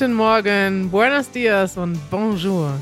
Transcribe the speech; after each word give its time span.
Guten 0.00 0.14
Morgen, 0.14 0.90
buenos 0.90 1.30
dias 1.30 1.76
und 1.76 1.98
bonjour. 2.08 2.72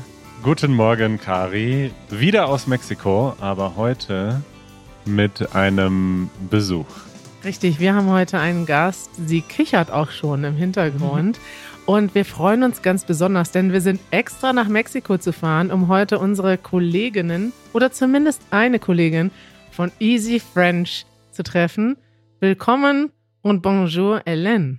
Guten 0.41 0.73
Morgen, 0.73 1.19
Kari. 1.19 1.91
Wieder 2.09 2.47
aus 2.47 2.65
Mexiko, 2.65 3.35
aber 3.41 3.75
heute 3.75 4.41
mit 5.03 5.53
einem 5.53 6.29
Besuch. 6.49 6.85
Richtig, 7.43 7.81
wir 7.81 7.93
haben 7.93 8.09
heute 8.09 8.39
einen 8.39 8.65
Gast. 8.65 9.09
Sie 9.27 9.41
kichert 9.41 9.91
auch 9.91 10.11
schon 10.11 10.45
im 10.45 10.55
Hintergrund. 10.55 11.37
Mhm. 11.37 11.83
Und 11.85 12.15
wir 12.15 12.23
freuen 12.23 12.63
uns 12.63 12.81
ganz 12.81 13.03
besonders, 13.03 13.51
denn 13.51 13.73
wir 13.73 13.81
sind 13.81 13.99
extra 14.11 14.53
nach 14.53 14.69
Mexiko 14.69 15.17
zu 15.17 15.33
fahren, 15.33 15.71
um 15.71 15.89
heute 15.89 16.19
unsere 16.19 16.57
Kolleginnen 16.57 17.51
oder 17.73 17.91
zumindest 17.91 18.41
eine 18.49 18.79
Kollegin 18.79 19.29
von 19.71 19.91
Easy 19.99 20.39
French 20.39 21.05
zu 21.31 21.43
treffen. 21.43 21.97
Willkommen 22.39 23.11
und 23.41 23.61
bonjour, 23.61 24.21
Hélène. 24.25 24.77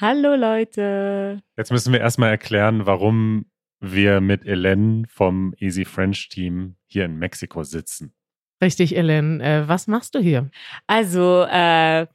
Hallo 0.00 0.34
Leute. 0.34 1.42
Jetzt 1.56 1.70
müssen 1.70 1.92
wir 1.92 2.00
erstmal 2.00 2.30
erklären, 2.30 2.86
warum 2.86 3.46
wir 3.80 4.20
mit 4.20 4.44
Hélène 4.44 5.06
vom 5.08 5.54
Easy 5.58 5.84
French 5.84 6.28
Team 6.28 6.76
hier 6.86 7.04
in 7.04 7.18
Mexiko 7.18 7.62
sitzen. 7.62 8.14
Richtig, 8.62 8.96
Hélène. 8.96 9.42
Äh, 9.42 9.68
was 9.68 9.88
machst 9.88 10.14
du 10.14 10.20
hier? 10.20 10.50
Also, 10.86 11.42
äh, 11.42 12.06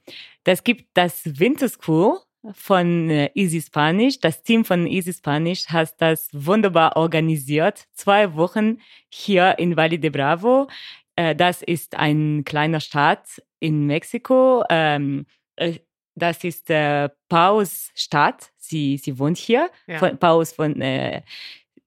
das 0.44 0.64
gibt 0.64 0.86
das 0.94 1.22
Winter 1.38 1.68
School 1.68 2.18
von 2.52 3.10
äh, 3.10 3.30
Easy 3.34 3.60
Spanish. 3.60 4.18
Das 4.20 4.42
Team 4.42 4.64
von 4.64 4.86
Easy 4.86 5.12
Spanish 5.12 5.66
hat 5.68 6.00
das 6.00 6.28
wunderbar 6.32 6.96
organisiert. 6.96 7.84
Zwei 7.92 8.34
Wochen 8.34 8.78
hier 9.10 9.58
in 9.58 9.76
Valle 9.76 9.98
de 9.98 10.10
Bravo. 10.10 10.68
Äh, 11.16 11.36
das 11.36 11.62
ist 11.62 11.96
ein 11.96 12.44
kleiner 12.44 12.80
Stadt 12.80 13.42
in 13.60 13.86
Mexiko. 13.86 14.64
Ähm, 14.70 15.26
äh, 15.56 15.78
das 16.18 16.44
ist 16.44 16.70
äh, 16.70 17.08
Paus 17.28 17.90
Stadt. 17.94 18.50
Sie, 18.56 18.98
sie 18.98 19.18
wohnt 19.18 19.38
hier. 19.38 19.70
Ja. 19.86 19.98
Von, 19.98 20.18
Paus 20.18 20.52
von, 20.52 20.80
äh, 20.80 21.22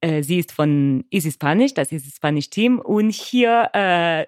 äh, 0.01 0.23
sie 0.23 0.39
ist 0.39 0.51
von 0.51 1.05
Easy 1.11 1.31
Spanish, 1.31 1.73
das 1.73 1.91
ist 1.91 2.07
das 2.07 2.15
Spanish 2.15 2.49
Team. 2.49 2.79
Und 2.79 3.11
hier 3.11 3.69
äh, 3.73 4.25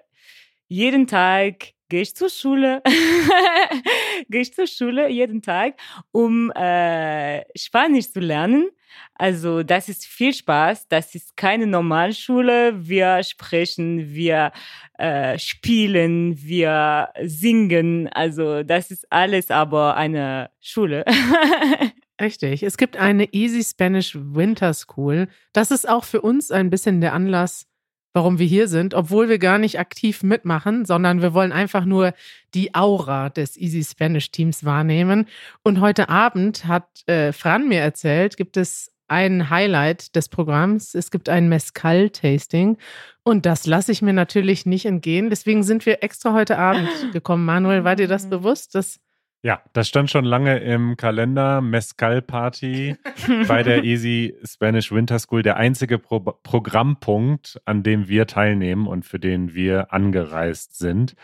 jeden 0.68 1.06
Tag 1.06 1.72
gehe 1.88 2.02
ich 2.02 2.16
zur 2.16 2.30
Schule, 2.30 2.82
gehe 4.28 4.42
ich 4.42 4.54
zur 4.54 4.66
Schule 4.66 5.08
jeden 5.08 5.42
Tag, 5.42 5.74
um 6.12 6.50
äh, 6.52 7.42
Spanisch 7.56 8.10
zu 8.10 8.20
lernen. 8.20 8.70
Also 9.16 9.62
das 9.62 9.88
ist 9.88 10.06
viel 10.06 10.32
Spaß. 10.32 10.88
Das 10.88 11.14
ist 11.14 11.36
keine 11.36 11.66
Normalschule. 11.66 12.74
Wir 12.76 13.22
sprechen, 13.22 14.14
wir 14.14 14.52
äh, 14.98 15.38
spielen, 15.38 16.40
wir 16.40 17.08
singen. 17.22 18.08
Also 18.08 18.62
das 18.62 18.90
ist 18.90 19.10
alles 19.10 19.50
aber 19.50 19.96
eine 19.96 20.50
Schule. 20.60 21.04
Richtig. 22.20 22.62
Es 22.62 22.76
gibt 22.76 22.96
eine 22.96 23.32
Easy 23.32 23.62
Spanish 23.62 24.16
Winter 24.16 24.72
School. 24.72 25.28
Das 25.52 25.70
ist 25.70 25.88
auch 25.88 26.04
für 26.04 26.20
uns 26.20 26.50
ein 26.50 26.70
bisschen 26.70 27.00
der 27.00 27.12
Anlass, 27.12 27.66
warum 28.14 28.38
wir 28.38 28.46
hier 28.46 28.68
sind, 28.68 28.94
obwohl 28.94 29.28
wir 29.28 29.38
gar 29.38 29.58
nicht 29.58 29.78
aktiv 29.78 30.22
mitmachen, 30.22 30.86
sondern 30.86 31.20
wir 31.20 31.34
wollen 31.34 31.52
einfach 31.52 31.84
nur 31.84 32.14
die 32.54 32.74
Aura 32.74 33.28
des 33.28 33.56
Easy 33.58 33.84
Spanish 33.84 34.30
Teams 34.30 34.64
wahrnehmen. 34.64 35.26
Und 35.62 35.80
heute 35.80 36.08
Abend 36.08 36.66
hat 36.66 36.86
äh, 37.06 37.32
Fran 37.32 37.68
mir 37.68 37.80
erzählt, 37.80 38.36
gibt 38.36 38.56
es 38.56 38.92
ein 39.08 39.50
Highlight 39.50 40.16
des 40.16 40.28
Programms. 40.28 40.94
Es 40.94 41.10
gibt 41.10 41.28
ein 41.28 41.48
Mezcal-Tasting 41.48 42.78
und 43.22 43.46
das 43.46 43.66
lasse 43.66 43.92
ich 43.92 44.00
mir 44.00 44.12
natürlich 44.12 44.64
nicht 44.64 44.86
entgehen. 44.86 45.28
Deswegen 45.28 45.62
sind 45.62 45.84
wir 45.84 46.02
extra 46.02 46.32
heute 46.32 46.58
Abend 46.58 46.88
gekommen. 47.12 47.44
Manuel, 47.44 47.84
war 47.84 47.96
dir 47.96 48.08
das 48.08 48.30
bewusst, 48.30 48.74
dass 48.74 49.00
ja, 49.44 49.60
das 49.74 49.88
stand 49.88 50.10
schon 50.10 50.24
lange 50.24 50.58
im 50.60 50.96
Kalender. 50.96 51.60
Mezcal 51.60 52.22
Party 52.22 52.96
bei 53.46 53.62
der 53.62 53.84
Easy 53.84 54.34
Spanish 54.42 54.90
Winter 54.90 55.18
School. 55.18 55.42
Der 55.42 55.58
einzige 55.58 55.98
Pro 55.98 56.20
Programmpunkt, 56.20 57.60
an 57.66 57.82
dem 57.82 58.08
wir 58.08 58.26
teilnehmen 58.26 58.86
und 58.86 59.04
für 59.04 59.18
den 59.18 59.52
wir 59.52 59.92
angereist 59.92 60.78
sind. 60.78 61.14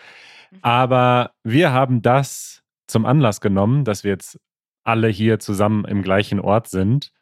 Aber 0.61 1.31
wir 1.45 1.73
haben 1.73 2.03
das 2.03 2.63
zum 2.87 3.07
Anlass 3.07 3.41
genommen, 3.41 3.87
dass 3.87 4.05
wir 4.05 4.11
jetzt 4.11 4.39
alle 4.85 5.09
hier 5.09 5.39
zusammen 5.39 5.87
im 5.87 6.03
gleichen 6.03 6.41
Ort 6.41 6.69
sind, 6.69 7.13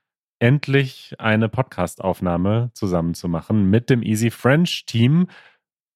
endlich 0.40 1.14
eine 1.20 1.48
Podcastaufnahme 1.48 2.72
zusammen 2.74 3.14
zu 3.14 3.28
machen 3.28 3.70
mit 3.70 3.88
dem 3.88 4.02
Easy 4.02 4.32
French 4.32 4.84
Team, 4.84 5.28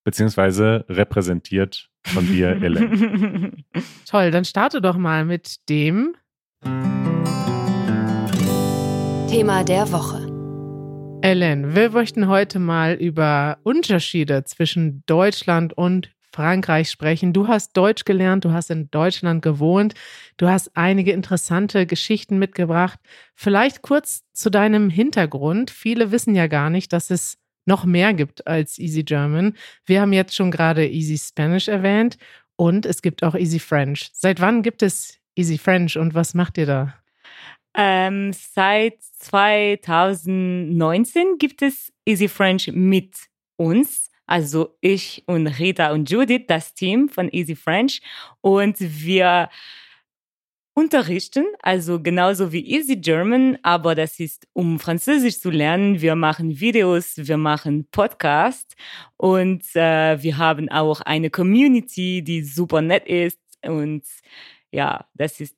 beziehungsweise 0.05 0.85
repräsentiert 0.89 1.89
von 2.05 2.27
dir, 2.27 2.51
Ellen. 2.63 3.65
Toll, 4.07 4.31
dann 4.31 4.45
starte 4.45 4.81
doch 4.81 4.97
mal 4.97 5.25
mit 5.25 5.69
dem 5.69 6.15
Thema 9.29 9.65
der 9.65 9.91
Woche. 9.93 10.29
Ellen, 11.23 11.75
wir 11.75 11.91
möchten 11.91 12.27
heute 12.27 12.59
mal 12.59 12.95
über 12.95 13.59
Unterschiede 13.63 14.45
zwischen 14.45 15.05
Deutschland 15.07 15.73
und 15.73 16.11
Frankreich 16.35 16.91
sprechen. 16.91 17.33
Du 17.33 17.47
hast 17.47 17.77
Deutsch 17.77 18.05
gelernt, 18.05 18.45
du 18.45 18.53
hast 18.53 18.71
in 18.71 18.91
Deutschland 18.91 19.43
gewohnt, 19.43 19.95
du 20.39 20.49
hast 20.49 20.77
einige 20.77 21.13
interessante 21.13 21.87
Geschichten 21.87 22.39
mitgebracht. 22.39 22.99
Vielleicht 23.35 23.83
kurz 23.83 24.23
zu 24.33 24.51
deinem 24.51 24.91
Hintergrund. 24.91 25.71
Viele 25.71 26.11
wissen 26.11 26.35
ja 26.35 26.47
gar 26.47 26.71
nicht, 26.71 26.93
dass 26.93 27.11
es 27.11 27.39
noch 27.65 27.85
mehr 27.85 28.15
gibt 28.15 28.47
als 28.47 28.79
Easy 28.79 29.03
German. 29.03 29.57
Wir 29.87 30.01
haben 30.01 30.13
jetzt 30.13 30.35
schon 30.35 30.51
gerade 30.51 30.89
Easy 30.89 31.19
Spanish 31.19 31.69
erwähnt 31.69 32.19
und 32.57 32.87
es 32.87 33.03
gibt 33.03 33.23
auch 33.23 33.35
Easy 33.35 33.59
French. 33.59 34.11
Seit 34.13 34.41
wann 34.41 34.63
gibt 34.63 34.83
es 34.83 35.19
Easy 35.35 35.59
French 35.59 35.97
und 35.97 36.15
was 36.15 36.35
macht 36.35 36.59
ihr 36.59 36.67
da? 36.67 36.95
Ähm, 37.75 38.33
seit 38.33 39.01
2019 39.01 41.39
gibt 41.39 41.63
es 41.63 41.93
Easy 42.05 42.29
French 42.29 42.71
mit 42.73 43.17
uns. 43.57 44.11
Also 44.27 44.77
ich 44.81 45.25
und 45.27 45.47
Rita 45.47 45.93
und 45.93 46.11
Judith, 46.11 46.45
das 46.49 46.75
Team 46.75 47.09
von 47.09 47.33
Easy 47.33 47.57
French. 47.57 48.03
Und 48.41 48.77
wir 48.79 49.49
unterrichten, 50.75 51.45
also 51.61 52.01
genauso 52.01 52.53
wie 52.53 52.67
Easy 52.67 52.97
German, 52.97 53.59
aber 53.63 53.95
das 53.95 54.19
ist, 54.19 54.47
um 54.53 54.79
Französisch 54.79 55.41
zu 55.41 55.51
lernen. 55.51 56.01
Wir 56.01 56.17
machen 56.17 56.61
Videos, 56.61 57.15
wir 57.17 57.37
machen 57.37 57.87
Podcasts 57.91 58.75
und 59.17 59.65
äh, 59.75 60.23
wir 60.23 60.39
haben 60.39 60.71
auch 60.71 61.01
eine 61.03 61.31
Community, 61.31 62.23
die 62.23 62.43
super 62.43 62.81
nett 62.81 63.07
ist 63.07 63.39
und 63.63 64.05
ja, 64.71 65.05
das 65.15 65.41
ist 65.41 65.57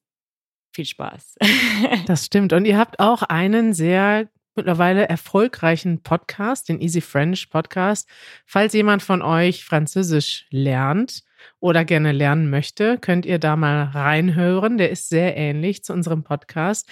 viel 0.74 0.86
Spaß. 0.86 1.36
das 2.06 2.26
stimmt. 2.26 2.52
Und 2.52 2.64
ihr 2.64 2.76
habt 2.76 2.98
auch 2.98 3.22
einen 3.22 3.72
sehr 3.72 4.28
mittlerweile 4.56 5.08
erfolgreichen 5.08 6.02
Podcast, 6.02 6.68
den 6.68 6.80
Easy 6.80 7.00
French 7.00 7.50
Podcast. 7.50 8.08
Falls 8.46 8.72
jemand 8.72 9.02
von 9.02 9.22
euch 9.22 9.64
Französisch 9.64 10.46
lernt, 10.50 11.22
oder 11.60 11.84
gerne 11.84 12.12
lernen 12.12 12.50
möchte, 12.50 12.98
könnt 12.98 13.26
ihr 13.26 13.38
da 13.38 13.56
mal 13.56 13.84
reinhören. 13.84 14.78
Der 14.78 14.90
ist 14.90 15.08
sehr 15.08 15.36
ähnlich 15.36 15.84
zu 15.84 15.92
unserem 15.92 16.22
Podcast. 16.22 16.88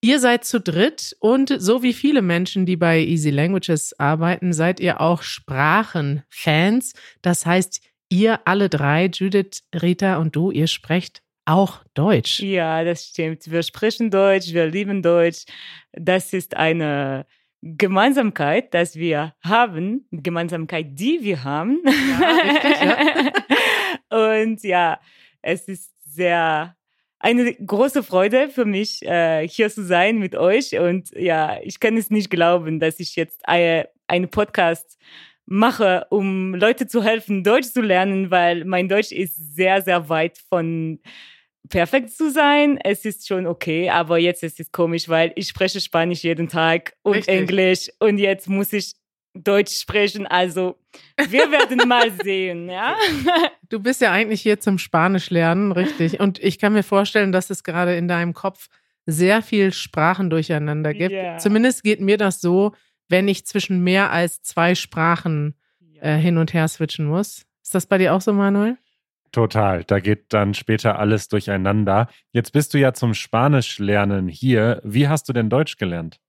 Ihr 0.00 0.20
seid 0.20 0.44
zu 0.44 0.60
dritt 0.60 1.16
und 1.20 1.54
so 1.58 1.82
wie 1.82 1.94
viele 1.94 2.22
Menschen, 2.22 2.66
die 2.66 2.76
bei 2.76 3.00
Easy 3.00 3.30
Languages 3.30 3.98
arbeiten, 3.98 4.52
seid 4.52 4.80
ihr 4.80 5.00
auch 5.00 5.22
Sprachenfans. 5.22 6.92
Das 7.22 7.46
heißt, 7.46 7.80
ihr 8.08 8.40
alle 8.46 8.68
drei, 8.68 9.06
Judith, 9.06 9.64
Rita 9.74 10.16
und 10.16 10.36
du, 10.36 10.50
ihr 10.50 10.66
sprecht 10.66 11.22
auch 11.46 11.84
Deutsch. 11.94 12.40
Ja, 12.40 12.84
das 12.84 13.06
stimmt. 13.06 13.50
Wir 13.50 13.62
sprechen 13.62 14.10
Deutsch, 14.10 14.52
wir 14.52 14.66
lieben 14.66 15.02
Deutsch. 15.02 15.44
Das 15.92 16.32
ist 16.32 16.56
eine 16.56 17.26
Gemeinsamkeit, 17.62 18.74
dass 18.74 18.96
wir 18.96 19.34
haben, 19.42 20.06
Gemeinsamkeit, 20.10 20.86
die 20.90 21.20
wir 21.22 21.44
haben. 21.44 21.80
Ja, 21.86 22.28
richtig, 22.28 22.80
ja. 22.82 22.96
Und 24.14 24.62
ja, 24.62 25.00
es 25.42 25.66
ist 25.68 25.92
sehr 26.04 26.76
eine 27.18 27.54
große 27.54 28.02
Freude 28.02 28.48
für 28.48 28.64
mich, 28.64 29.02
äh, 29.02 29.48
hier 29.48 29.70
zu 29.70 29.82
sein 29.82 30.18
mit 30.18 30.36
euch. 30.36 30.78
Und 30.78 31.10
ja, 31.16 31.58
ich 31.62 31.80
kann 31.80 31.96
es 31.96 32.10
nicht 32.10 32.30
glauben, 32.30 32.80
dass 32.80 33.00
ich 33.00 33.16
jetzt 33.16 33.48
eine, 33.48 33.88
einen 34.06 34.28
Podcast 34.28 34.98
mache, 35.46 36.06
um 36.10 36.54
Leute 36.54 36.86
zu 36.86 37.02
helfen, 37.02 37.42
Deutsch 37.42 37.72
zu 37.72 37.80
lernen, 37.80 38.30
weil 38.30 38.64
mein 38.64 38.88
Deutsch 38.88 39.10
ist 39.10 39.56
sehr, 39.56 39.82
sehr 39.82 40.08
weit 40.08 40.38
von 40.48 41.00
perfekt 41.68 42.10
zu 42.10 42.30
sein. 42.30 42.78
Es 42.82 43.04
ist 43.04 43.26
schon 43.26 43.46
okay, 43.46 43.88
aber 43.88 44.18
jetzt 44.18 44.42
ist 44.42 44.60
es 44.60 44.70
komisch, 44.70 45.08
weil 45.08 45.32
ich 45.34 45.48
spreche 45.48 45.80
Spanisch 45.80 46.24
jeden 46.24 46.48
Tag 46.48 46.94
und 47.02 47.16
Richtig. 47.16 47.34
Englisch 47.34 47.90
und 48.00 48.18
jetzt 48.18 48.48
muss 48.48 48.72
ich 48.72 48.94
Deutsch 49.34 49.76
sprechen. 49.80 50.26
Also 50.26 50.76
wir 51.28 51.50
werden 51.50 51.88
mal 51.88 52.10
sehen, 52.22 52.68
ja. 52.68 52.96
Du 53.68 53.80
bist 53.80 54.00
ja 54.00 54.12
eigentlich 54.12 54.40
hier 54.40 54.60
zum 54.60 54.78
Spanisch 54.78 55.30
lernen, 55.30 55.72
richtig. 55.72 56.20
Und 56.20 56.38
ich 56.38 56.58
kann 56.58 56.72
mir 56.72 56.84
vorstellen, 56.84 57.32
dass 57.32 57.50
es 57.50 57.64
gerade 57.64 57.96
in 57.96 58.08
deinem 58.08 58.32
Kopf 58.32 58.68
sehr 59.06 59.42
viel 59.42 59.72
Sprachen 59.72 60.30
durcheinander 60.30 60.94
gibt. 60.94 61.12
Yeah. 61.12 61.38
Zumindest 61.38 61.82
geht 61.82 62.00
mir 62.00 62.16
das 62.16 62.40
so, 62.40 62.72
wenn 63.08 63.28
ich 63.28 63.44
zwischen 63.44 63.82
mehr 63.82 64.10
als 64.10 64.40
zwei 64.42 64.74
Sprachen 64.74 65.54
äh, 66.00 66.16
hin 66.16 66.38
und 66.38 66.54
her 66.54 66.68
switchen 66.68 67.06
muss. 67.06 67.44
Ist 67.62 67.74
das 67.74 67.86
bei 67.86 67.98
dir 67.98 68.14
auch 68.14 68.20
so, 68.20 68.32
Manuel? 68.32 68.78
Total. 69.34 69.82
Da 69.82 69.98
geht 69.98 70.26
dann 70.32 70.54
später 70.54 70.96
alles 71.00 71.26
durcheinander. 71.26 72.06
Jetzt 72.30 72.52
bist 72.52 72.72
du 72.72 72.78
ja 72.78 72.92
zum 72.92 73.14
Spanischlernen 73.14 74.28
hier. 74.28 74.80
Wie 74.84 75.08
hast 75.08 75.28
du 75.28 75.32
denn 75.32 75.50
Deutsch 75.50 75.76
gelernt? 75.76 76.20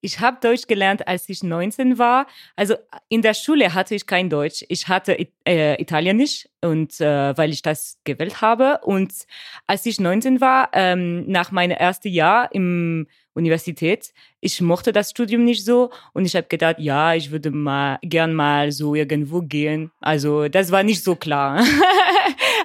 Ich 0.00 0.20
habe 0.20 0.38
Deutsch 0.40 0.66
gelernt, 0.66 1.06
als 1.06 1.28
ich 1.28 1.42
19 1.42 1.98
war. 1.98 2.26
Also 2.56 2.76
in 3.10 3.20
der 3.20 3.34
Schule 3.34 3.74
hatte 3.74 3.94
ich 3.94 4.06
kein 4.06 4.30
Deutsch. 4.30 4.64
Ich 4.70 4.88
hatte 4.88 5.14
äh, 5.46 5.78
Italienisch 5.78 6.48
und 6.62 6.98
äh, 7.02 7.36
weil 7.36 7.50
ich 7.50 7.60
das 7.60 7.98
gewählt 8.04 8.40
habe. 8.40 8.80
Und 8.82 9.12
als 9.66 9.84
ich 9.84 10.00
19 10.00 10.40
war, 10.40 10.70
ähm, 10.72 11.26
nach 11.26 11.52
meinem 11.52 11.76
ersten 11.76 12.08
Jahr 12.08 12.50
im 12.54 13.06
Universität, 13.34 14.14
ich 14.40 14.60
mochte 14.60 14.92
das 14.92 15.10
Studium 15.10 15.44
nicht 15.44 15.64
so 15.64 15.90
und 16.12 16.24
ich 16.24 16.36
habe 16.36 16.46
gedacht, 16.46 16.76
ja, 16.78 17.14
ich 17.14 17.30
würde 17.30 17.50
mal 17.50 17.98
gern 18.02 18.32
mal 18.32 18.72
so 18.72 18.94
irgendwo 18.94 19.42
gehen. 19.42 19.90
Also 20.00 20.48
das 20.48 20.70
war 20.70 20.82
nicht 20.82 21.02
so 21.02 21.16
klar. 21.16 21.62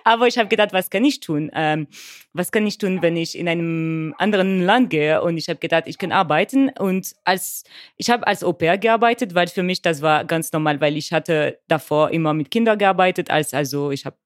Aber 0.04 0.28
ich 0.28 0.38
habe 0.38 0.50
gedacht, 0.50 0.74
was 0.74 0.90
kann 0.90 1.06
ich 1.06 1.19
tun? 1.19 1.51
Ähm, 1.54 1.88
was 2.34 2.51
kann 2.51 2.66
ich 2.68 2.78
tun, 2.78 3.01
wenn 3.01 3.18
ich 3.18 3.38
in 3.38 3.48
einem 3.48 4.16
anderen 4.18 4.62
Land 4.62 4.90
gehe? 4.90 5.22
Und 5.22 5.38
ich 5.38 5.50
habe 5.50 5.60
gedacht, 5.60 5.84
ich 5.88 5.98
kann 5.98 6.12
arbeiten. 6.12 6.69
Und 6.78 7.13
als 7.25 7.63
ich 7.98 8.10
habe 8.10 8.25
als 8.28 8.44
Au 8.44 8.54
pair 8.54 8.78
gearbeitet, 8.78 9.36
weil 9.36 9.48
für 9.48 9.63
mich 9.63 9.81
das 9.81 10.01
war 10.01 10.25
ganz 10.25 10.51
normal, 10.51 10.81
weil 10.81 10.98
ich 10.98 11.12
hatte 11.13 11.60
davor 11.68 12.12
immer 12.12 12.34
mit 12.34 12.51
Kindern 12.51 12.78
gearbeitet. 12.78 13.30
Als 13.30 13.54
also 13.54 13.92
ich 13.92 14.06
habe 14.06 14.18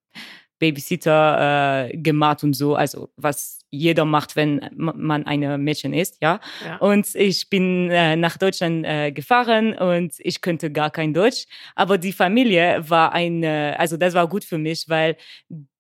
Babysitter 0.60 1.90
äh, 1.90 1.98
gemacht 1.98 2.44
und 2.44 2.54
so, 2.54 2.76
also 2.76 3.10
was 3.18 3.63
jeder 3.74 4.06
macht, 4.06 4.36
wenn 4.36 4.70
man 4.76 5.26
eine 5.26 5.58
Mädchen 5.58 5.94
ist, 5.94 6.18
ja. 6.22 6.40
ja. 6.64 6.78
Und 6.78 7.16
ich 7.16 7.50
bin 7.50 7.90
äh, 7.90 8.16
nach 8.16 8.38
Deutschland 8.38 8.86
äh, 8.86 9.12
gefahren 9.12 9.74
und 9.74 10.14
ich 10.20 10.42
könnte 10.42 10.72
gar 10.72 10.92
kein 10.92 11.14
Deutsch, 11.14 11.46
aber 11.76 11.98
die 11.98 12.14
Familie 12.14 12.88
war 12.88 13.14
eine, 13.14 13.76
also 13.80 13.98
das 13.98 14.14
war 14.14 14.28
gut 14.28 14.44
für 14.44 14.60
mich, 14.60 14.86
weil 14.90 15.18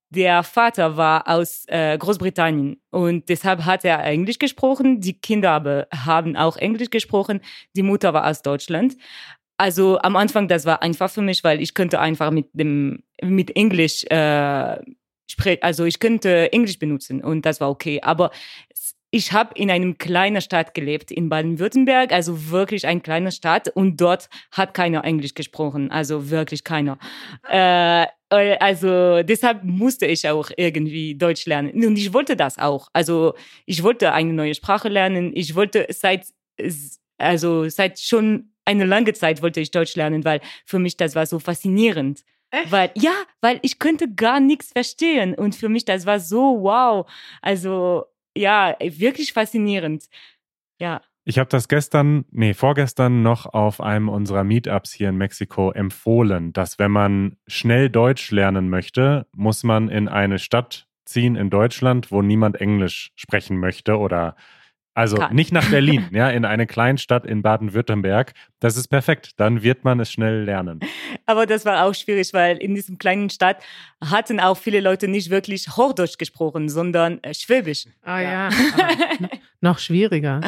der 0.10 0.44
Vater 0.44 0.98
war 0.98 1.28
aus 1.28 1.66
äh, 1.68 1.98
Großbritannien 1.98 2.82
und 2.90 3.30
deshalb 3.30 3.64
hat 3.66 3.86
er 3.86 4.04
Englisch 4.04 4.40
gesprochen. 4.40 5.00
Die 5.00 5.20
Kinder 5.20 5.52
aber 5.52 5.88
haben 5.92 6.36
auch 6.36 6.58
Englisch 6.58 6.90
gesprochen. 6.90 7.42
Die 7.76 7.84
Mutter 7.84 8.14
war 8.14 8.28
aus 8.28 8.42
Deutschland. 8.42 8.96
Also 9.58 10.00
am 10.00 10.16
Anfang, 10.16 10.48
das 10.48 10.66
war 10.66 10.82
einfach 10.82 11.10
für 11.10 11.22
mich, 11.22 11.44
weil 11.44 11.62
ich 11.62 11.74
könnte 11.74 12.00
einfach 12.00 12.32
mit 12.32 12.48
dem 12.54 13.04
mit 13.22 13.56
Englisch 13.56 14.04
äh, 14.06 14.78
sprechen, 15.28 15.64
also 15.64 15.86
ich 15.86 16.00
könnte 16.00 16.52
Englisch 16.52 16.80
benutzen 16.80 17.24
und 17.24 17.46
das 17.46 17.60
war 17.60 17.70
okay. 17.70 18.02
Aber 18.02 18.32
ich 19.16 19.32
habe 19.32 19.52
in 19.56 19.70
einem 19.70 20.00
kleinen 20.00 20.42
Stadt 20.42 20.74
gelebt 20.74 21.12
in 21.12 21.30
Baden-Württemberg, 21.30 22.12
also 22.12 22.50
wirklich 22.50 22.88
ein 22.88 23.04
kleiner 23.04 23.30
Stadt 23.30 23.68
und 23.70 24.02
dort 24.02 24.28
hat 24.52 24.74
keiner 24.74 25.04
Englisch 25.04 25.36
gesprochen, 25.36 25.92
also 25.92 26.32
wirklich 26.32 26.64
keiner. 26.64 26.98
Äh, 27.48 28.06
äh 28.32 28.58
also 28.60 29.22
deshalb 29.22 29.64
musste 29.64 30.08
ich 30.08 30.28
auch 30.28 30.50
irgendwie 30.58 31.16
Deutsch 31.16 31.46
lernen 31.46 31.86
und 31.86 31.96
ich 31.96 32.12
wollte 32.12 32.36
das 32.36 32.58
auch. 32.58 32.88
Also 32.94 33.36
ich 33.68 33.84
wollte 33.84 34.14
eine 34.14 34.34
neue 34.34 34.56
Sprache 34.56 34.90
lernen. 34.90 35.32
Ich 35.36 35.54
wollte 35.54 35.86
seit 35.90 36.26
also 37.20 37.70
seit 37.70 38.00
schon 38.00 38.50
eine 38.66 38.86
lange 38.86 39.14
Zeit 39.14 39.42
wollte 39.42 39.60
ich 39.60 39.70
Deutsch 39.70 39.96
lernen, 39.96 40.24
weil 40.26 40.42
für 40.66 40.80
mich 40.80 40.98
das 40.98 41.16
war 41.16 41.26
so 41.26 41.38
faszinierend. 41.40 42.24
Echt? 42.54 42.72
Weil, 42.72 42.92
ja, 42.94 43.14
weil 43.42 43.60
ich 43.64 43.80
könnte 43.80 44.14
gar 44.14 44.40
nichts 44.40 44.72
verstehen. 44.72 45.34
Und 45.34 45.56
für 45.56 45.70
mich, 45.70 45.86
das 45.86 46.06
war 46.06 46.20
so 46.20 46.62
wow. 46.62 47.12
Also, 47.42 48.06
ja, 48.38 48.76
wirklich 48.80 49.34
faszinierend. 49.34 50.06
Ja. 50.80 51.02
Ich 51.26 51.40
habe 51.40 51.50
das 51.50 51.68
gestern, 51.68 52.26
nee, 52.30 52.54
vorgestern 52.54 53.24
noch 53.24 53.48
auf 53.48 53.82
einem 53.82 54.08
unserer 54.08 54.44
Meetups 54.44 54.94
hier 54.94 55.10
in 55.10 55.18
Mexiko 55.18 55.72
empfohlen, 55.72 56.54
dass 56.54 56.78
wenn 56.78 56.92
man 56.92 57.38
schnell 57.48 57.90
Deutsch 57.90 58.30
lernen 58.30 58.70
möchte, 58.70 59.26
muss 59.36 59.64
man 59.64 59.90
in 59.90 60.08
eine 60.08 60.38
Stadt 60.38 60.88
ziehen 61.06 61.36
in 61.36 61.50
Deutschland, 61.50 62.12
wo 62.12 62.22
niemand 62.22 62.62
Englisch 62.62 63.14
sprechen 63.16 63.58
möchte 63.58 63.98
oder 63.98 64.36
also 64.94 65.18
Kann. 65.18 65.36
nicht 65.36 65.52
nach 65.52 65.70
Berlin, 65.70 66.08
ja, 66.12 66.30
in 66.30 66.46
eine 66.46 66.68
Kleinstadt 66.68 67.26
in 67.26 67.42
Baden-Württemberg. 67.42 68.34
Das 68.60 68.78
ist 68.78 68.88
perfekt. 68.88 69.32
Dann 69.38 69.64
wird 69.64 69.84
man 69.84 70.00
es 70.00 70.12
schnell 70.12 70.44
lernen. 70.44 70.80
Aber 71.26 71.46
das 71.46 71.66
war 71.66 71.86
auch 71.86 71.96
schwierig, 71.96 72.34
weil 72.34 72.58
in 72.58 72.76
diesem 72.76 72.98
kleinen 72.98 73.30
Stadt 73.30 73.58
hatten 74.04 74.40
auch 74.40 74.58
viele 74.58 74.80
Leute 74.80 75.08
nicht 75.08 75.30
wirklich 75.30 75.76
Hochdeutsch 75.76 76.18
gesprochen, 76.18 76.70
sondern 76.70 77.22
äh, 77.24 77.34
Schwäbisch. 77.34 77.86
Ah 78.04 78.20
ja, 78.20 78.50
ja. 78.50 79.30
noch 79.62 79.80
schwieriger. 79.80 80.42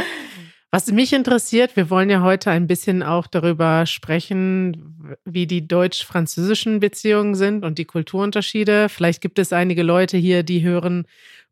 Was 0.76 0.92
mich 0.92 1.14
interessiert, 1.14 1.78
wir 1.78 1.90
wollen 1.90 2.10
ja 2.10 2.22
heute 2.22 2.52
ein 2.52 2.68
bisschen 2.68 3.02
auch 3.02 3.28
darüber 3.28 3.86
sprechen, 3.86 5.16
wie 5.24 5.48
die 5.48 5.66
deutsch-französischen 5.66 6.82
Beziehungen 6.82 7.34
sind 7.34 7.64
und 7.64 7.78
die 7.78 7.86
Kulturunterschiede. 7.86 8.90
Vielleicht 8.90 9.22
gibt 9.22 9.40
es 9.40 9.54
einige 9.54 9.84
Leute 9.84 10.18
hier, 10.18 10.44
die 10.44 10.64
hören 10.64 11.06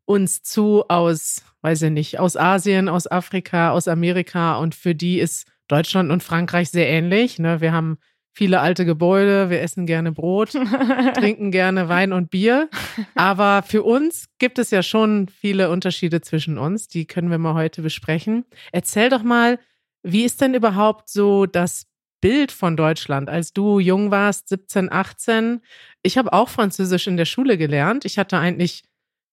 uns 0.06 0.42
zu 0.42 0.84
aus 0.88 1.42
weiß 1.64 1.80
ich 1.82 1.90
nicht, 1.90 2.20
aus 2.20 2.36
Asien, 2.36 2.90
aus 2.90 3.10
Afrika, 3.10 3.70
aus 3.70 3.88
Amerika 3.88 4.58
und 4.58 4.74
für 4.74 4.94
die 4.94 5.18
ist 5.18 5.48
Deutschland 5.66 6.12
und 6.12 6.22
Frankreich 6.22 6.70
sehr 6.70 6.86
ähnlich. 6.86 7.38
Ne? 7.38 7.62
Wir 7.62 7.72
haben 7.72 7.96
viele 8.34 8.60
alte 8.60 8.84
Gebäude, 8.84 9.48
wir 9.48 9.62
essen 9.62 9.86
gerne 9.86 10.12
Brot, 10.12 10.50
trinken 11.14 11.50
gerne 11.50 11.88
Wein 11.88 12.12
und 12.12 12.30
Bier. 12.30 12.68
Aber 13.14 13.62
für 13.62 13.82
uns 13.82 14.26
gibt 14.38 14.58
es 14.58 14.70
ja 14.70 14.82
schon 14.82 15.28
viele 15.28 15.70
Unterschiede 15.70 16.20
zwischen 16.20 16.58
uns, 16.58 16.86
die 16.86 17.06
können 17.06 17.30
wir 17.30 17.38
mal 17.38 17.54
heute 17.54 17.80
besprechen. 17.80 18.44
Erzähl 18.70 19.08
doch 19.08 19.22
mal, 19.22 19.58
wie 20.02 20.24
ist 20.24 20.42
denn 20.42 20.52
überhaupt 20.52 21.08
so 21.08 21.46
das 21.46 21.86
Bild 22.20 22.52
von 22.52 22.76
Deutschland, 22.76 23.30
als 23.30 23.54
du 23.54 23.78
jung 23.78 24.10
warst, 24.10 24.50
17, 24.50 24.92
18? 24.92 25.62
Ich 26.02 26.18
habe 26.18 26.34
auch 26.34 26.50
Französisch 26.50 27.06
in 27.06 27.16
der 27.16 27.24
Schule 27.24 27.56
gelernt. 27.56 28.04
Ich 28.04 28.18
hatte 28.18 28.36
eigentlich 28.36 28.82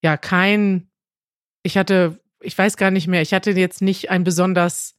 ja 0.01 0.17
kein 0.17 0.91
ich 1.63 1.77
hatte, 1.77 2.19
ich 2.41 2.57
weiß 2.57 2.77
gar 2.77 2.91
nicht 2.91 3.07
mehr, 3.07 3.21
ich 3.21 3.33
hatte 3.33 3.51
jetzt 3.51 3.81
nicht 3.81 4.09
ein 4.09 4.23
besonders 4.23 4.95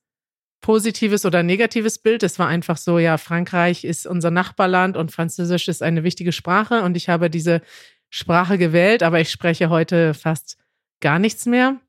positives 0.61 1.25
oder 1.25 1.43
negatives 1.43 1.99
Bild. 1.99 2.23
Es 2.23 2.39
war 2.39 2.47
einfach 2.47 2.77
so, 2.77 2.99
ja, 2.99 3.19
Frankreich 3.19 3.85
ist 3.85 4.07
unser 4.07 4.31
Nachbarland 4.31 4.97
und 4.97 5.11
Französisch 5.11 5.67
ist 5.69 5.83
eine 5.83 6.05
wichtige 6.05 6.33
Sprache 6.33 6.83
und 6.83 6.97
ich 6.97 7.09
habe 7.09 7.31
diese 7.31 7.63
Sprache 8.11 8.59
gewählt, 8.59 9.03
aber 9.03 9.21
ich 9.21 9.31
spreche 9.31 9.71
heute 9.71 10.15
fast 10.15 10.59
gar 11.01 11.19
nichts 11.19 11.47
mehr. 11.47 11.81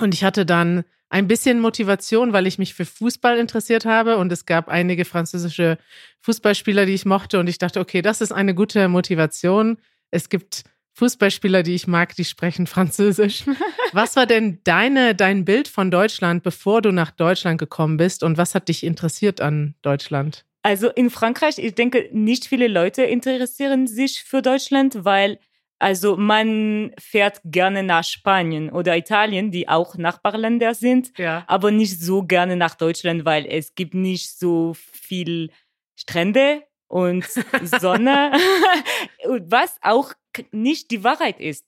Und 0.00 0.14
ich 0.14 0.24
hatte 0.24 0.46
dann 0.46 0.84
ein 1.10 1.28
bisschen 1.28 1.60
Motivation, 1.60 2.32
weil 2.32 2.46
ich 2.46 2.58
mich 2.58 2.74
für 2.74 2.84
Fußball 2.84 3.38
interessiert 3.38 3.84
habe 3.84 4.16
und 4.16 4.30
es 4.32 4.46
gab 4.46 4.68
einige 4.68 5.04
französische 5.04 5.78
Fußballspieler, 6.20 6.86
die 6.86 6.94
ich 6.94 7.06
mochte 7.06 7.40
und 7.40 7.46
ich 7.46 7.58
dachte, 7.58 7.80
okay, 7.80 8.00
das 8.02 8.20
ist 8.20 8.32
eine 8.32 8.54
gute 8.54 8.88
Motivation. 8.88 9.78
Es 10.10 10.28
gibt 10.28 10.64
Fußballspieler, 10.98 11.62
die 11.62 11.76
ich 11.76 11.86
mag, 11.86 12.16
die 12.16 12.24
sprechen 12.24 12.66
Französisch. 12.66 13.44
Was 13.92 14.16
war 14.16 14.26
denn 14.26 14.58
deine, 14.64 15.14
dein 15.14 15.44
Bild 15.44 15.68
von 15.68 15.92
Deutschland, 15.92 16.42
bevor 16.42 16.82
du 16.82 16.90
nach 16.90 17.12
Deutschland 17.12 17.58
gekommen 17.58 17.96
bist 17.96 18.24
und 18.24 18.36
was 18.36 18.54
hat 18.54 18.68
dich 18.68 18.84
interessiert 18.84 19.40
an 19.40 19.74
Deutschland? 19.80 20.44
Also 20.62 20.90
in 20.90 21.08
Frankreich, 21.08 21.58
ich 21.58 21.74
denke, 21.74 22.10
nicht 22.12 22.44
viele 22.44 22.68
Leute 22.68 23.04
interessieren 23.04 23.86
sich 23.86 24.24
für 24.24 24.42
Deutschland, 24.42 25.04
weil 25.04 25.38
also 25.78 26.16
man 26.16 26.92
fährt 26.98 27.40
gerne 27.44 27.84
nach 27.84 28.02
Spanien 28.02 28.68
oder 28.68 28.96
Italien, 28.96 29.52
die 29.52 29.68
auch 29.68 29.96
Nachbarländer 29.96 30.74
sind, 30.74 31.16
ja. 31.16 31.44
aber 31.46 31.70
nicht 31.70 32.00
so 32.00 32.24
gerne 32.24 32.56
nach 32.56 32.74
Deutschland, 32.74 33.24
weil 33.24 33.46
es 33.46 33.76
gibt 33.76 33.94
nicht 33.94 34.36
so 34.36 34.74
viel 34.74 35.50
Strände 35.94 36.64
und 36.88 37.24
Sonne, 37.62 38.32
was 39.24 39.76
auch 39.82 40.12
nicht 40.50 40.90
die 40.90 41.04
Wahrheit 41.04 41.40
ist. 41.40 41.64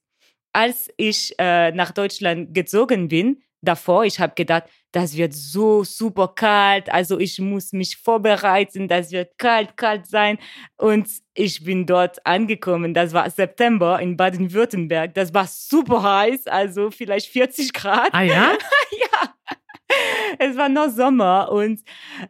Als 0.53 0.91
ich 0.97 1.35
äh, 1.39 1.71
nach 1.73 1.93
Deutschland 1.93 2.53
gezogen 2.55 3.09
bin, 3.09 3.43
davor, 3.63 4.05
ich 4.05 4.19
habe 4.19 4.35
gedacht, 4.35 4.65
das 4.93 5.17
wird 5.17 5.33
so 5.33 5.85
super 5.85 6.29
kalt, 6.35 6.91
also 6.91 7.19
ich 7.19 7.39
muss 7.39 7.73
mich 7.73 7.97
vorbereiten, 7.97 8.89
das 8.89 9.13
wird 9.13 9.39
kalt, 9.39 9.77
kalt 9.77 10.07
sein. 10.07 10.39
Und 10.77 11.09
ich 11.35 11.63
bin 11.63 11.87
dort 11.87 12.25
angekommen, 12.27 12.95
das 12.95 13.13
war 13.13 13.31
September 13.31 14.01
in 14.01 14.17
Baden-Württemberg, 14.17 15.15
das 15.15 15.33
war 15.33 15.47
super 15.47 16.03
heiß, 16.03 16.47
also 16.47 16.91
vielleicht 16.91 17.29
40 17.29 17.73
Grad. 17.73 18.13
Ah 18.13 18.23
ja? 18.23 18.53
ja. 18.91 19.57
Es 20.39 20.57
war 20.57 20.69
noch 20.69 20.89
Sommer 20.91 21.51
und 21.51 21.81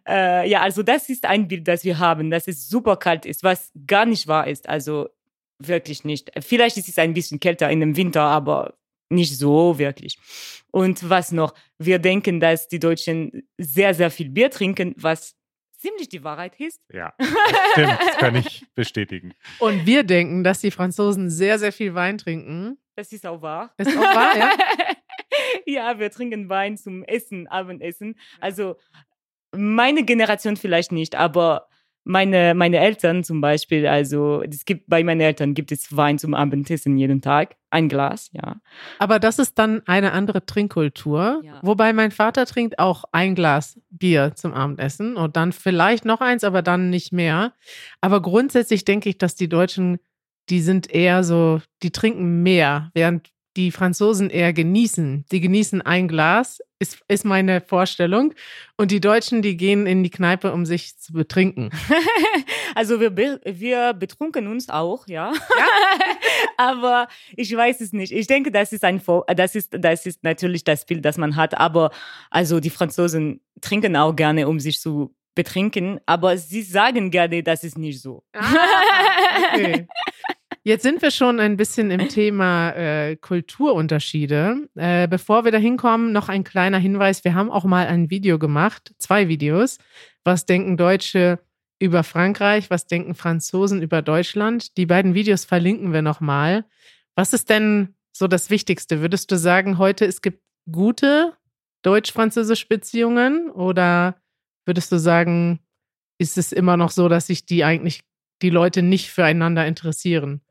äh, 0.09 0.49
ja, 0.49 0.63
also 0.63 0.83
das 0.83 1.09
ist 1.09 1.27
ein 1.27 1.49
Bild, 1.49 1.69
das 1.69 1.85
wir 1.85 1.99
haben, 1.99 2.31
dass 2.31 2.49
es 2.49 2.69
super 2.69 2.97
kalt 2.97 3.27
ist, 3.27 3.43
was 3.45 3.73
gar 3.87 4.07
nicht 4.07 4.27
wahr 4.27 4.49
ist. 4.49 4.69
Also 4.69 5.09
wirklich 5.59 6.05
nicht. 6.05 6.31
Vielleicht 6.41 6.77
ist 6.77 6.89
es 6.89 6.99
ein 6.99 7.15
bisschen 7.15 7.41
kälter 7.41 7.71
in 7.71 7.81
dem 7.81 7.97
Winter, 7.97 8.23
aber 8.23 8.75
nicht 9.11 9.37
so 9.37 9.79
wirklich. 9.79 10.19
Und 10.71 11.09
was 11.09 11.33
noch? 11.33 11.55
Wir 11.79 11.99
denken, 11.99 12.41
dass 12.41 12.69
die 12.69 12.79
Deutschen 12.79 13.43
sehr, 13.59 13.95
sehr 13.95 14.11
viel 14.11 14.31
Bier 14.31 14.51
trinken, 14.51 14.95
was 14.97 15.35
ziemlich 15.77 16.09
die 16.09 16.23
Wahrheit 16.23 16.59
ist. 16.61 16.81
Ja, 16.93 17.13
das 17.19 17.29
stimmt, 17.73 17.99
das 18.01 18.17
kann 18.19 18.37
ich 18.37 18.65
bestätigen. 18.75 19.35
Und 19.59 19.87
wir 19.87 20.05
denken, 20.05 20.45
dass 20.45 20.61
die 20.61 20.71
Franzosen 20.71 21.31
sehr, 21.31 21.59
sehr 21.59 21.73
viel 21.73 21.95
Wein 21.95 22.19
trinken. 22.19 22.79
Das 22.97 23.13
ist 23.13 23.27
auch 23.27 23.41
wahr. 23.43 23.73
Das 23.77 23.89
ist 23.89 23.97
auch 23.97 24.03
wahr, 24.03 24.37
ja. 24.37 24.51
ja, 25.67 25.99
wir 25.99 26.11
trinken 26.11 26.49
Wein 26.49 26.77
zum 26.77 27.05
Essen, 27.05 27.47
Abendessen. 27.49 28.17
Also 28.41 28.77
meine 29.53 30.05
Generation 30.05 30.57
vielleicht 30.57 30.93
nicht, 30.93 31.15
aber 31.15 31.69
meine, 32.05 32.55
meine 32.55 32.79
Eltern 32.79 33.25
zum 33.25 33.41
Beispiel, 33.41 33.87
also 33.87 34.43
es 34.43 34.65
gibt 34.65 34.89
bei 34.89 35.05
meinen 35.05 35.21
Eltern 35.21 35.55
gibt 35.55 35.71
es 35.71 35.95
Wein 35.95 36.19
zum 36.19 36.35
Abendessen 36.35 36.97
jeden 36.97 37.21
Tag, 37.21 37.57
ein 37.69 37.89
Glas, 37.89 38.31
ja. 38.33 38.57
Aber 38.99 39.19
das 39.19 39.39
ist 39.39 39.59
dann 39.59 39.83
eine 39.87 40.13
andere 40.13 40.45
Trinkkultur. 40.45 41.41
Ja. 41.45 41.61
Wobei 41.63 41.93
mein 41.93 42.11
Vater 42.11 42.47
trinkt 42.47 42.79
auch 42.79 43.05
ein 43.13 43.35
Glas 43.35 43.79
Bier 43.91 44.33
zum 44.35 44.55
Abendessen 44.55 45.17
und 45.17 45.37
dann 45.37 45.53
vielleicht 45.53 46.05
noch 46.05 46.21
eins, 46.21 46.43
aber 46.43 46.63
dann 46.63 46.91
nicht 46.91 47.13
mehr. 47.13 47.53
Aber 48.01 48.23
grundsätzlich 48.23 48.85
denke 48.85 49.09
ich, 49.09 49.19
dass 49.19 49.35
die 49.37 49.49
Deutschen, 49.49 49.99
die 50.49 50.61
sind 50.61 50.91
eher 50.93 51.23
so, 51.23 51.61
die 51.83 51.93
trinken 51.93 52.43
mehr, 52.43 52.91
während 52.95 53.29
die 53.61 53.71
Franzosen 53.71 54.31
eher 54.31 54.53
genießen. 54.53 55.27
Die 55.31 55.41
genießen 55.41 55.83
ein 55.83 56.09
Glas, 56.09 56.61
ist, 56.79 56.99
ist 57.09 57.25
meine 57.27 57.61
Vorstellung. 57.61 58.33
Und 58.79 58.91
die 58.91 59.01
Deutschen, 59.01 59.43
die 59.43 59.57
gehen 59.59 59.87
in 59.87 60.03
die 60.03 60.09
Kneipe, 60.11 60.53
um 60.53 60.65
sich 60.65 60.99
zu 60.99 61.13
betrinken. 61.13 61.71
also 62.75 63.01
wir, 63.01 63.11
be- 63.11 63.41
wir 63.45 63.93
betrunken 63.93 64.47
uns 64.47 64.71
auch, 64.71 65.07
ja. 65.09 65.33
aber 66.57 67.09
ich 67.37 67.55
weiß 67.55 67.83
es 67.83 67.93
nicht. 67.93 68.13
Ich 68.13 68.27
denke, 68.27 68.51
das 68.51 68.73
ist 68.73 68.83
ein 68.85 68.99
Vor 69.01 69.27
das 69.27 69.55
ist 69.55 69.77
das 69.79 70.07
ist 70.07 70.25
natürlich 70.25 70.65
das 70.65 70.87
Bild, 70.87 71.05
das 71.05 71.19
man 71.19 71.37
hat. 71.37 71.59
Aber 71.59 71.91
also 72.31 72.61
die 72.61 72.71
Franzosen 72.71 73.41
trinken 73.61 73.95
auch 73.97 74.17
gerne, 74.17 74.49
um 74.49 74.59
sich 74.59 74.81
zu 74.81 75.15
betrinken. 75.35 76.01
Aber 76.07 76.39
sie 76.39 76.63
sagen 76.63 77.11
gerne, 77.11 77.43
das 77.43 77.63
ist 77.63 77.77
nicht 77.77 78.01
so. 78.01 78.25
Ah, 78.35 79.53
okay. 79.55 79.87
Jetzt 80.63 80.83
sind 80.83 81.01
wir 81.01 81.11
schon 81.11 81.41
ein 81.41 81.57
bisschen 81.57 81.91
im 81.91 82.09
Thema 82.11 82.73
äh, 82.73 83.17
Kulturunterschiede. 83.17 84.69
Äh, 84.75 85.09
bevor 85.09 85.45
wir 85.45 85.53
da 85.53 85.59
hinkommen, 85.59 86.13
noch 86.13 86.29
ein 86.29 86.45
kleiner 86.45 86.77
Hinweis. 86.77 87.25
Wir 87.25 87.35
haben 87.35 87.51
auch 87.51 87.65
mal 87.65 87.87
ein 87.87 88.11
Video 88.11 88.39
gemacht, 88.39 88.95
zwei 88.99 89.29
Videos. 89.29 89.79
Was 90.23 90.45
denken 90.45 90.77
Deutsche 90.77 91.39
über 91.79 92.05
Frankreich? 92.05 92.69
Was 92.69 92.87
denken 92.87 93.15
Franzosen 93.15 93.81
über 93.81 94.03
Deutschland? 94.03 94.77
Die 94.77 94.85
beiden 94.85 95.15
Videos 95.15 95.47
verlinken 95.47 95.95
wir 95.95 96.03
nochmal. 96.03 96.67
Was 97.15 97.33
ist 97.33 97.49
denn 97.49 97.95
so 98.13 98.29
das 98.29 98.51
Wichtigste? 98.51 99.01
Würdest 99.01 99.31
du 99.31 99.39
sagen, 99.39 99.79
heute 99.79 100.05
es 100.05 100.21
gibt 100.21 100.43
gute 100.71 101.33
deutsch-französische 101.81 102.67
Beziehungen? 102.69 103.51
Oder 103.51 104.21
würdest 104.67 104.93
du 104.93 104.99
sagen, 104.99 105.61
ist 106.19 106.37
es 106.37 106.53
immer 106.53 106.77
noch 106.77 106.91
so, 106.91 107.09
dass 107.09 107.29
sich 107.29 107.47
die 107.47 107.65
eigentlich 107.65 108.03
die 108.43 108.51
Leute 108.51 108.83
nicht 108.83 109.11
füreinander 109.11 109.67
interessieren? 109.67 110.43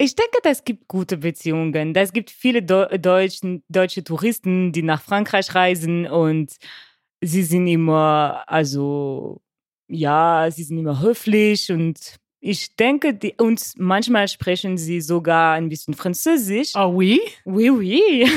Ich 0.00 0.14
denke, 0.14 0.38
das 0.42 0.64
gibt 0.64 0.88
gute 0.88 1.16
Beziehungen. 1.16 1.94
Es 1.96 2.12
gibt 2.12 2.30
viele 2.30 2.62
Deu 2.62 2.86
Deutschen, 2.98 3.64
deutsche 3.68 4.04
Touristen, 4.04 4.70
die 4.72 4.82
nach 4.82 5.00
Frankreich 5.00 5.54
reisen 5.54 6.06
und 6.06 6.54
sie 7.22 7.42
sind 7.42 7.66
immer, 7.66 8.44
also, 8.46 9.40
ja, 9.88 10.48
sie 10.50 10.64
sind 10.64 10.78
immer 10.78 11.00
höflich 11.00 11.72
und 11.72 12.16
ich 12.48 12.76
denke, 12.76 13.12
die, 13.12 13.34
und 13.38 13.72
manchmal 13.76 14.28
sprechen 14.28 14.78
sie 14.78 15.00
sogar 15.00 15.54
ein 15.54 15.68
bisschen 15.68 15.94
Französisch. 15.94 16.72
Oh, 16.76 16.92
oui? 16.94 17.20
Oui, 17.44 17.70
oui. 17.70 18.30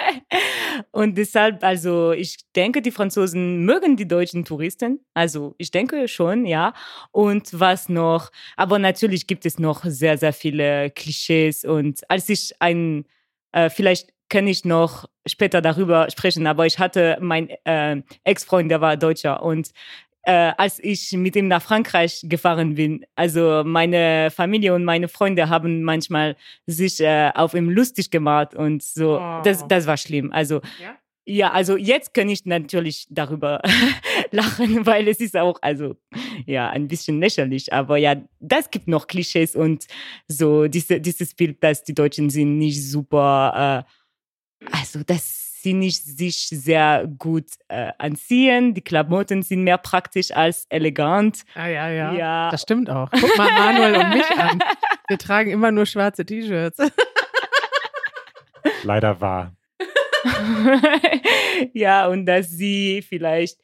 und 0.90 1.18
deshalb, 1.18 1.62
also 1.62 2.12
ich 2.12 2.38
denke, 2.54 2.80
die 2.80 2.90
Franzosen 2.90 3.66
mögen 3.66 3.96
die 3.96 4.08
deutschen 4.08 4.46
Touristen. 4.46 5.00
Also 5.12 5.54
ich 5.58 5.70
denke 5.70 6.08
schon, 6.08 6.46
ja. 6.46 6.72
Und 7.12 7.48
was 7.52 7.90
noch? 7.90 8.30
Aber 8.56 8.78
natürlich 8.78 9.26
gibt 9.26 9.44
es 9.44 9.58
noch 9.58 9.84
sehr, 9.84 10.16
sehr 10.16 10.32
viele 10.32 10.90
Klischees. 10.90 11.66
Und 11.66 12.08
als 12.10 12.30
ich 12.30 12.54
ein, 12.60 13.04
äh, 13.52 13.68
vielleicht 13.68 14.14
kann 14.28 14.46
ich 14.46 14.64
noch 14.64 15.04
später 15.26 15.60
darüber 15.60 16.08
sprechen, 16.10 16.46
aber 16.46 16.66
ich 16.66 16.78
hatte 16.78 17.18
mein 17.20 17.50
äh, 17.64 18.02
Ex-Freund, 18.24 18.70
der 18.70 18.80
war 18.80 18.96
Deutscher 18.96 19.42
und 19.42 19.70
äh, 20.26 20.52
als 20.58 20.82
ich 20.82 21.12
mit 21.12 21.36
ihm 21.36 21.46
nach 21.46 21.62
Frankreich 21.62 22.22
gefahren 22.24 22.74
bin. 22.74 23.06
Also 23.14 23.62
meine 23.64 24.30
Familie 24.32 24.74
und 24.74 24.84
meine 24.84 25.06
Freunde 25.06 25.48
haben 25.48 25.82
manchmal 25.82 26.36
sich 26.66 27.00
äh, 27.00 27.30
auf 27.32 27.54
ihm 27.54 27.70
lustig 27.70 28.10
gemacht 28.10 28.54
und 28.54 28.82
so. 28.82 29.20
Oh. 29.20 29.40
Das, 29.44 29.66
das 29.68 29.86
war 29.86 29.96
schlimm. 29.96 30.32
Also 30.32 30.60
Ja? 30.82 30.96
ja, 31.26 31.52
also 31.52 31.76
jetzt 31.76 32.12
kann 32.12 32.28
ich 32.28 32.44
natürlich 32.44 33.06
darüber 33.08 33.62
lachen, 34.32 34.84
weil 34.84 35.06
es 35.06 35.20
ist 35.20 35.36
auch, 35.36 35.58
also 35.62 35.94
ja, 36.44 36.70
ein 36.70 36.88
bisschen 36.88 37.20
lächerlich. 37.20 37.72
Aber 37.72 37.96
ja, 37.96 38.16
das 38.40 38.68
gibt 38.70 38.88
noch 38.88 39.06
Klischees 39.06 39.54
und 39.54 39.86
so 40.26 40.66
diese, 40.66 41.00
dieses 41.00 41.34
Bild, 41.34 41.62
dass 41.62 41.84
die 41.84 41.94
Deutschen 41.94 42.30
sind 42.30 42.58
nicht 42.58 42.84
super, 42.84 43.84
äh, 44.60 44.66
also 44.72 45.04
dass 45.04 45.45
sie 45.66 45.74
nicht 45.74 46.04
sich 46.04 46.48
sehr 46.48 47.08
gut 47.18 47.46
äh, 47.66 47.90
anziehen. 47.98 48.72
Die 48.72 48.82
Klamotten 48.82 49.42
sind 49.42 49.64
mehr 49.64 49.78
praktisch 49.78 50.30
als 50.30 50.64
elegant. 50.68 51.42
Ah, 51.56 51.66
ja, 51.66 51.90
ja. 51.90 52.12
Ja. 52.12 52.50
Das 52.52 52.62
stimmt 52.62 52.88
auch. 52.88 53.10
Guck 53.10 53.36
mal 53.36 53.50
Manuel 53.50 53.96
und 53.96 54.10
mich 54.10 54.30
an. 54.38 54.60
Wir 55.08 55.18
tragen 55.18 55.50
immer 55.50 55.72
nur 55.72 55.84
schwarze 55.84 56.24
T-Shirts. 56.24 56.78
Leider 58.84 59.20
wahr. 59.20 59.56
ja, 61.72 62.06
und 62.06 62.26
dass 62.26 62.48
sie 62.48 63.02
vielleicht 63.02 63.58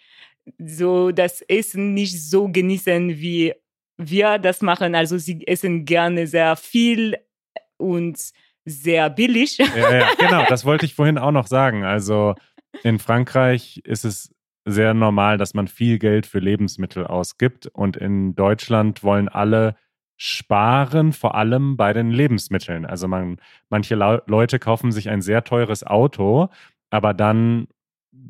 so 0.59 1.13
das 1.13 1.41
Essen 1.43 1.95
nicht 1.95 2.21
so 2.21 2.49
genießen, 2.49 3.11
wie 3.11 3.55
wir 3.97 4.39
das 4.39 4.61
machen. 4.61 4.97
Also 4.97 5.19
sie 5.19 5.47
essen 5.47 5.85
gerne 5.85 6.27
sehr 6.27 6.57
viel 6.57 7.17
und 7.77 8.19
sehr 8.65 9.11
billig. 9.11 9.59
Ja, 9.59 9.95
ja, 9.95 10.09
genau, 10.19 10.45
das 10.49 10.65
wollte 10.65 10.87
ich 10.87 10.95
vorhin 10.95 11.19
auch 11.19 11.33
noch 11.33 11.47
sagen. 11.47 11.85
Also 11.85 12.35
in 12.83 12.99
Frankreich 12.99 13.81
ist 13.85 14.05
es 14.05 14.35
sehr 14.65 14.95
normal, 14.95 15.39
dass 15.39 15.55
man 15.55 15.69
viel 15.69 15.99
Geld 15.99 16.27
für 16.27 16.39
Lebensmittel 16.39 17.07
ausgibt 17.07 17.67
und 17.67 17.97
in 17.97 18.35
Deutschland 18.35 19.03
wollen 19.03 19.29
alle 19.29 19.77
sparen, 20.17 21.13
vor 21.13 21.35
allem 21.35 21.77
bei 21.77 21.93
den 21.93 22.11
Lebensmitteln. 22.11 22.87
Also 22.87 23.09
man, 23.09 23.39
manche 23.71 23.97
Leute 23.97 24.59
kaufen 24.61 24.93
sich 24.93 25.09
ein 25.11 25.21
sehr 25.21 25.43
teures 25.43 25.85
Auto, 25.85 26.49
aber 26.91 27.13
dann 27.13 27.67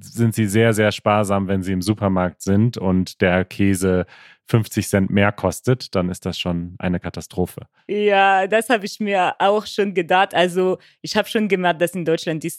sind 0.01 0.35
sie 0.35 0.47
sehr, 0.47 0.73
sehr 0.73 0.93
sparsam, 0.93 1.49
wenn 1.49 1.63
sie 1.63 1.73
im 1.73 1.83
Supermarkt 1.83 2.43
sind 2.43 2.77
und 2.79 3.21
der 3.21 3.45
Käse 3.45 4.07
50 4.47 4.89
Cent 4.89 5.11
mehr 5.11 5.33
kostet, 5.33 5.95
dann 5.95 6.09
ist 6.09 6.27
das 6.27 6.39
schon 6.39 6.75
eine 6.79 7.01
Katastrophe. 7.01 7.63
Ja, 7.89 8.47
das 8.47 8.69
habe 8.69 8.85
ich 8.85 9.01
mir 9.01 9.35
auch 9.39 9.67
schon 9.67 9.95
gedacht. 9.95 10.35
Also 10.35 10.79
ich 11.01 11.17
habe 11.17 11.29
schon 11.29 11.49
gemerkt, 11.49 11.81
dass 11.81 11.95
in 11.95 12.05
Deutschland 12.05 12.43
die, 12.43 12.53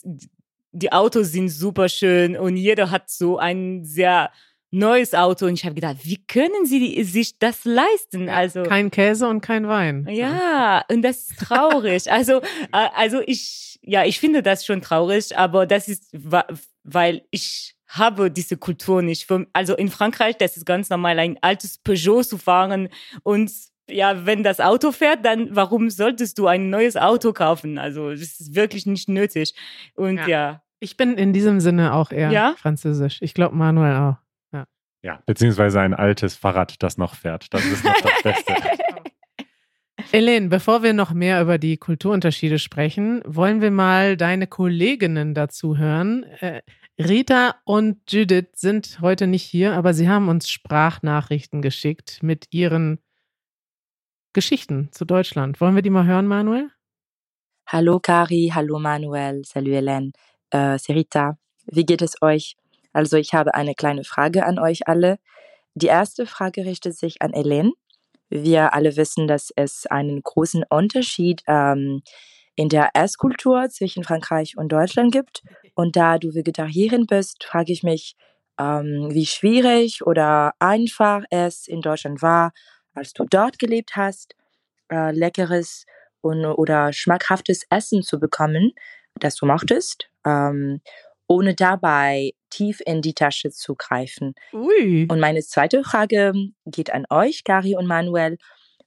die 0.72 0.92
Autos 0.92 1.32
sind 1.32 1.50
super 1.50 1.88
schön 1.88 2.36
und 2.36 2.56
jeder 2.56 2.90
hat 2.90 3.08
so 3.10 3.38
ein 3.38 3.84
sehr 3.84 4.30
neues 4.78 5.14
Auto 5.14 5.46
und 5.46 5.54
ich 5.54 5.64
habe 5.64 5.74
gedacht, 5.74 5.96
wie 6.02 6.22
können 6.26 6.66
sie 6.66 6.78
die, 6.80 7.04
sich 7.04 7.38
das 7.38 7.64
leisten? 7.64 8.28
Also 8.28 8.62
Kein 8.64 8.90
Käse 8.90 9.28
und 9.28 9.40
kein 9.40 9.68
Wein. 9.68 10.06
ja, 10.10 10.82
und 10.90 11.02
das 11.02 11.28
ist 11.30 11.38
traurig. 11.40 12.10
also 12.10 12.40
äh, 12.72 12.88
also 12.94 13.20
ich 13.26 13.78
ja, 13.82 14.04
ich 14.04 14.18
finde 14.18 14.42
das 14.42 14.64
schon 14.64 14.80
traurig, 14.80 15.36
aber 15.36 15.66
das 15.66 15.88
ist 15.88 16.10
weil 16.82 17.22
ich 17.30 17.76
habe 17.86 18.30
diese 18.30 18.56
Kultur 18.56 19.02
nicht. 19.02 19.26
Also 19.52 19.76
in 19.76 19.88
Frankreich, 19.88 20.36
das 20.38 20.56
ist 20.56 20.66
ganz 20.66 20.90
normal, 20.90 21.18
ein 21.18 21.38
altes 21.42 21.78
Peugeot 21.78 22.24
zu 22.24 22.38
fahren 22.38 22.88
und 23.22 23.50
ja, 23.88 24.24
wenn 24.24 24.42
das 24.42 24.60
Auto 24.60 24.92
fährt, 24.92 25.24
dann 25.26 25.54
warum 25.54 25.90
solltest 25.90 26.38
du 26.38 26.46
ein 26.46 26.70
neues 26.70 26.96
Auto 26.96 27.34
kaufen? 27.34 27.76
Also 27.78 28.10
das 28.10 28.40
ist 28.40 28.54
wirklich 28.54 28.86
nicht 28.86 29.08
nötig. 29.10 29.54
Und 29.94 30.16
Ja. 30.16 30.26
ja, 30.28 30.62
Ich 30.80 30.96
bin 30.96 31.18
in 31.18 31.32
diesem 31.34 31.60
Sinne 31.60 31.92
auch 31.92 32.10
eher 32.10 32.30
Ja? 32.30 32.54
französisch. 32.56 33.18
Ich 33.20 33.34
glaube 33.34 33.54
Manuel 33.54 33.96
auch. 33.96 34.16
Ja, 35.04 35.22
beziehungsweise 35.26 35.82
ein 35.82 35.92
altes 35.92 36.34
Fahrrad, 36.34 36.82
das 36.82 36.96
noch 36.96 37.14
fährt. 37.14 37.52
Das 37.52 37.62
ist 37.66 37.84
noch 37.84 38.00
das 38.00 38.22
Beste. 38.22 38.54
Elaine, 40.12 40.48
bevor 40.48 40.82
wir 40.82 40.94
noch 40.94 41.12
mehr 41.12 41.42
über 41.42 41.58
die 41.58 41.76
Kulturunterschiede 41.76 42.58
sprechen, 42.58 43.20
wollen 43.26 43.60
wir 43.60 43.70
mal 43.70 44.16
deine 44.16 44.46
Kolleginnen 44.46 45.34
dazu 45.34 45.76
hören. 45.76 46.22
Äh, 46.40 46.62
Rita 46.98 47.56
und 47.64 48.10
Judith 48.10 48.52
sind 48.54 48.98
heute 49.02 49.26
nicht 49.26 49.42
hier, 49.42 49.74
aber 49.74 49.92
sie 49.92 50.08
haben 50.08 50.30
uns 50.30 50.48
Sprachnachrichten 50.48 51.60
geschickt 51.60 52.22
mit 52.22 52.46
ihren 52.50 52.98
Geschichten 54.32 54.88
zu 54.90 55.04
Deutschland. 55.04 55.60
Wollen 55.60 55.74
wir 55.74 55.82
die 55.82 55.90
mal 55.90 56.06
hören, 56.06 56.26
Manuel? 56.26 56.70
Hallo 57.66 58.00
Kari, 58.00 58.52
hallo 58.54 58.78
Manuel, 58.78 59.44
salut 59.44 59.74
Hélène, 59.74 60.12
äh, 60.50 60.78
c'est 60.78 60.94
Rita. 60.94 61.36
Wie 61.66 61.84
geht 61.84 62.00
es 62.00 62.22
euch? 62.22 62.56
Also 62.94 63.18
ich 63.18 63.34
habe 63.34 63.54
eine 63.54 63.74
kleine 63.74 64.04
Frage 64.04 64.46
an 64.46 64.58
euch 64.58 64.88
alle. 64.88 65.18
Die 65.74 65.88
erste 65.88 66.24
Frage 66.24 66.64
richtet 66.64 66.96
sich 66.96 67.20
an 67.20 67.32
Hélène. 67.32 67.72
Wir 68.30 68.72
alle 68.72 68.96
wissen, 68.96 69.28
dass 69.28 69.52
es 69.54 69.86
einen 69.86 70.22
großen 70.22 70.64
Unterschied 70.70 71.42
ähm, 71.46 72.02
in 72.54 72.68
der 72.68 72.90
Esskultur 72.94 73.68
zwischen 73.68 74.04
Frankreich 74.04 74.56
und 74.56 74.70
Deutschland 74.70 75.12
gibt. 75.12 75.42
Und 75.74 75.96
da 75.96 76.18
du 76.18 76.34
Vegetarierin 76.34 77.06
bist, 77.06 77.44
frage 77.44 77.72
ich 77.72 77.82
mich, 77.82 78.16
ähm, 78.58 79.08
wie 79.10 79.26
schwierig 79.26 80.06
oder 80.06 80.52
einfach 80.60 81.24
es 81.30 81.66
in 81.66 81.80
Deutschland 81.80 82.22
war, 82.22 82.52
als 82.94 83.12
du 83.12 83.24
dort 83.28 83.58
gelebt 83.58 83.96
hast, 83.96 84.34
äh, 84.90 85.10
leckeres 85.10 85.84
und, 86.20 86.44
oder 86.44 86.92
schmackhaftes 86.92 87.66
Essen 87.70 88.02
zu 88.02 88.20
bekommen, 88.20 88.72
das 89.18 89.34
du 89.34 89.46
mochtest, 89.46 90.08
ähm, 90.24 90.80
ohne 91.26 91.54
dabei 91.54 92.32
tief 92.54 92.80
in 92.84 93.02
die 93.02 93.14
Tasche 93.14 93.50
zu 93.50 93.74
greifen. 93.74 94.34
Ui. 94.52 95.06
Und 95.10 95.18
meine 95.18 95.40
zweite 95.40 95.82
Frage 95.82 96.32
geht 96.66 96.92
an 96.92 97.04
euch, 97.10 97.42
Gary 97.44 97.76
und 97.76 97.86
Manuel. 97.86 98.38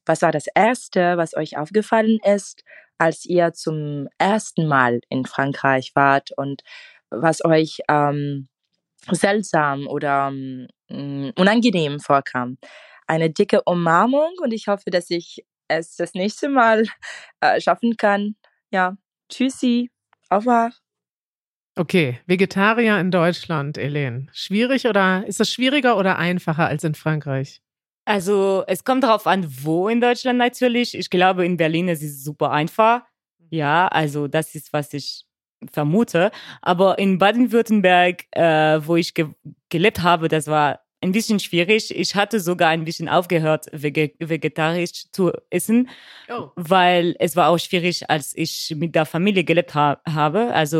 Was 0.06 0.22
war 0.22 0.32
das 0.32 0.46
Erste, 0.56 1.18
was 1.18 1.36
euch 1.36 1.58
aufgefallen 1.58 2.20
ist, 2.24 2.64
als 2.98 3.26
ihr 3.26 3.54
zum 3.54 4.08
ersten 4.18 4.68
Mal 4.68 5.02
in 5.10 5.26
Frankreich 5.26 5.92
wart 5.96 6.32
und 6.38 6.62
was 7.10 7.44
euch 7.44 7.80
ähm, 7.90 8.48
seltsam 9.12 9.88
oder 9.88 10.32
ähm, 10.32 11.34
unangenehm 11.36 12.00
vorkam? 12.00 12.58
Eine 13.06 13.30
dicke 13.30 13.64
Umarmung 13.64 14.32
und 14.42 14.54
ich 14.54 14.68
hoffe, 14.68 14.92
dass 14.92 15.10
ich 15.10 15.46
es 15.68 15.98
das 15.98 16.14
nächste 16.14 16.48
Mal 16.48 16.86
äh, 17.42 17.60
schaffen 17.60 17.98
kann. 17.98 18.38
Ja, 18.72 18.96
tschüssi, 19.30 19.92
auf 20.30 20.44
revoir. 20.44 20.87
Okay, 21.78 22.20
Vegetarier 22.26 23.00
in 23.00 23.12
Deutschland, 23.12 23.78
Elen. 23.78 24.32
Schwierig 24.34 24.88
oder 24.88 25.24
ist 25.28 25.40
das 25.40 25.52
schwieriger 25.52 25.96
oder 25.98 26.18
einfacher 26.18 26.66
als 26.66 26.84
in 26.84 26.96
Frankreich? 26.96 27.62
Also 28.04 28.64
es 28.66 28.84
kommt 28.84 29.04
darauf 29.04 29.28
an, 29.28 29.46
wo 29.64 29.88
in 29.88 30.02
Deutschland 30.02 30.40
natürlich. 30.40 30.98
Ich 30.98 31.12
glaube, 31.12 31.46
in 31.46 31.56
Berlin 31.56 31.88
ist 31.88 32.02
es 32.02 32.24
super 32.24 32.52
einfach. 32.52 33.04
Ja, 33.52 33.88
also 33.90 34.28
das 34.28 34.56
ist, 34.56 34.74
was 34.74 34.92
ich 34.94 35.26
vermute. 35.72 36.32
Aber 36.64 36.98
in 36.98 37.20
Baden-Württemberg, 37.20 38.26
äh, 38.32 38.80
wo 38.84 38.96
ich 38.96 39.14
ge 39.14 39.28
gelebt 39.70 40.02
habe, 40.02 40.30
das 40.30 40.48
war 40.48 40.80
ein 41.02 41.12
bisschen 41.12 41.40
schwierig. 41.40 41.96
Ich 41.96 42.16
hatte 42.16 42.40
sogar 42.40 42.70
ein 42.70 42.84
bisschen 42.84 43.08
aufgehört, 43.08 43.68
vegetarisch 43.72 45.12
zu 45.12 45.32
essen, 45.50 45.90
oh. 46.30 46.50
weil 46.56 47.16
es 47.20 47.36
war 47.36 47.50
auch 47.50 47.60
schwierig, 47.60 48.10
als 48.10 48.36
ich 48.36 48.74
mit 48.76 48.96
der 48.96 49.06
Familie 49.06 49.44
gelebt 49.44 49.76
ha 49.76 50.02
habe. 50.08 50.54
Also 50.54 50.80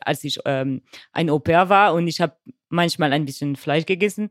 als 0.00 0.24
ich 0.24 0.38
ähm, 0.44 0.82
ein 1.12 1.30
Au 1.30 1.38
pair 1.38 1.68
war 1.68 1.94
und 1.94 2.06
ich 2.06 2.20
habe 2.20 2.36
manchmal 2.68 3.12
ein 3.12 3.24
bisschen 3.24 3.56
Fleisch 3.56 3.86
gegessen. 3.86 4.28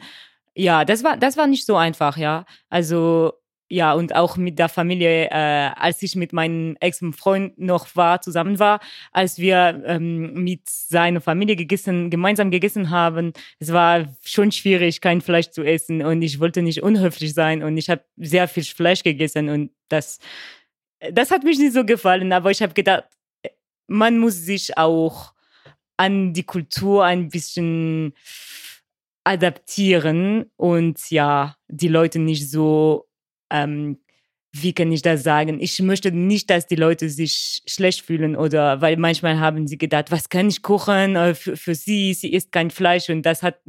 Ja, 0.55 0.85
das 0.85 1.03
war 1.03 1.17
das 1.17 1.35
war 1.35 1.47
nicht 1.47 1.65
so 1.65 1.75
einfach, 1.75 2.17
ja. 2.17 2.45
Also 2.69 3.33
ja, 3.67 3.93
und 3.93 4.13
auch 4.15 4.37
mit 4.37 4.59
der 4.59 4.69
Familie, 4.69 5.29
äh, 5.31 5.71
als 5.75 6.03
ich 6.03 6.15
mit 6.15 6.33
meinem 6.33 6.77
Ex-Freund 6.79 7.57
noch 7.57 7.95
war, 7.95 8.21
zusammen 8.21 8.59
war, 8.59 8.79
als 9.11 9.39
wir 9.39 9.81
ähm, 9.85 10.33
mit 10.43 10.69
seiner 10.69 11.19
Familie 11.19 11.55
gegessen, 11.55 12.11
gemeinsam 12.11 12.51
gegessen 12.51 12.91
haben, 12.91 13.33
es 13.59 13.73
war 13.73 14.05
schon 14.23 14.51
schwierig, 14.51 15.01
kein 15.01 15.21
Fleisch 15.21 15.49
zu 15.49 15.63
essen 15.63 16.03
und 16.03 16.21
ich 16.21 16.39
wollte 16.39 16.61
nicht 16.61 16.83
unhöflich 16.83 17.33
sein 17.33 17.63
und 17.63 17.77
ich 17.77 17.89
habe 17.89 18.03
sehr 18.17 18.47
viel 18.47 18.63
Fleisch 18.63 19.01
gegessen 19.01 19.49
und 19.49 19.71
das, 19.89 20.19
das 21.11 21.31
hat 21.31 21.43
mich 21.43 21.57
nicht 21.57 21.73
so 21.73 21.85
gefallen, 21.85 22.33
aber 22.33 22.51
ich 22.51 22.61
habe 22.61 22.73
gedacht, 22.73 23.05
man 23.87 24.19
muss 24.19 24.35
sich 24.35 24.77
auch 24.77 25.33
an 25.97 26.33
die 26.33 26.43
Kultur 26.43 27.03
ein 27.05 27.29
bisschen 27.29 28.13
adaptieren 29.23 30.51
und 30.55 31.09
ja, 31.09 31.55
die 31.67 31.87
Leute 31.87 32.19
nicht 32.19 32.49
so 32.49 33.04
ähm, 33.49 33.97
wie 34.57 34.73
kann 34.73 34.91
ich 34.91 35.01
das 35.01 35.23
sagen? 35.23 35.59
Ich 35.59 35.81
möchte 35.81 36.11
nicht, 36.13 36.49
dass 36.49 36.65
die 36.65 36.77
Leute 36.77 37.09
sich 37.09 37.61
schlecht 37.67 38.01
fühlen 38.05 38.37
oder 38.37 38.79
weil 38.81 38.95
manchmal 38.95 39.39
haben 39.39 39.67
sie 39.67 39.77
gedacht, 39.77 40.11
was 40.11 40.29
kann 40.29 40.47
ich 40.47 40.61
kochen 40.61 41.17
äh, 41.17 41.35
für, 41.35 41.57
für 41.57 41.75
sie? 41.75 42.13
Sie 42.13 42.31
isst 42.31 42.53
kein 42.53 42.71
Fleisch 42.71 43.09
und 43.09 43.23
das 43.23 43.43
hat 43.43 43.59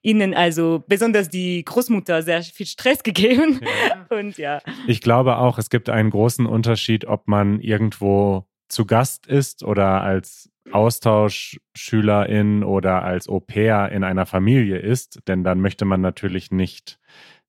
ihnen 0.00 0.32
also 0.32 0.82
besonders 0.88 1.28
die 1.28 1.62
Großmutter 1.64 2.22
sehr 2.22 2.42
viel 2.42 2.66
Stress 2.66 3.02
gegeben. 3.04 3.60
Ja. 3.62 4.06
Und 4.16 4.38
ja. 4.38 4.60
Ich 4.86 5.02
glaube 5.02 5.36
auch, 5.36 5.58
es 5.58 5.68
gibt 5.68 5.90
einen 5.90 6.10
großen 6.10 6.46
Unterschied, 6.46 7.04
ob 7.04 7.28
man 7.28 7.60
irgendwo 7.60 8.46
zu 8.68 8.86
Gast 8.86 9.26
ist 9.26 9.62
oder 9.62 10.00
als 10.00 10.50
Austauschschülerin 10.70 12.64
oder 12.64 13.02
als 13.02 13.28
Au 13.28 13.40
pair 13.40 13.90
in 13.92 14.02
einer 14.04 14.24
Familie 14.24 14.78
ist, 14.78 15.20
denn 15.28 15.44
dann 15.44 15.60
möchte 15.60 15.84
man 15.84 16.00
natürlich 16.00 16.50
nicht 16.50 16.98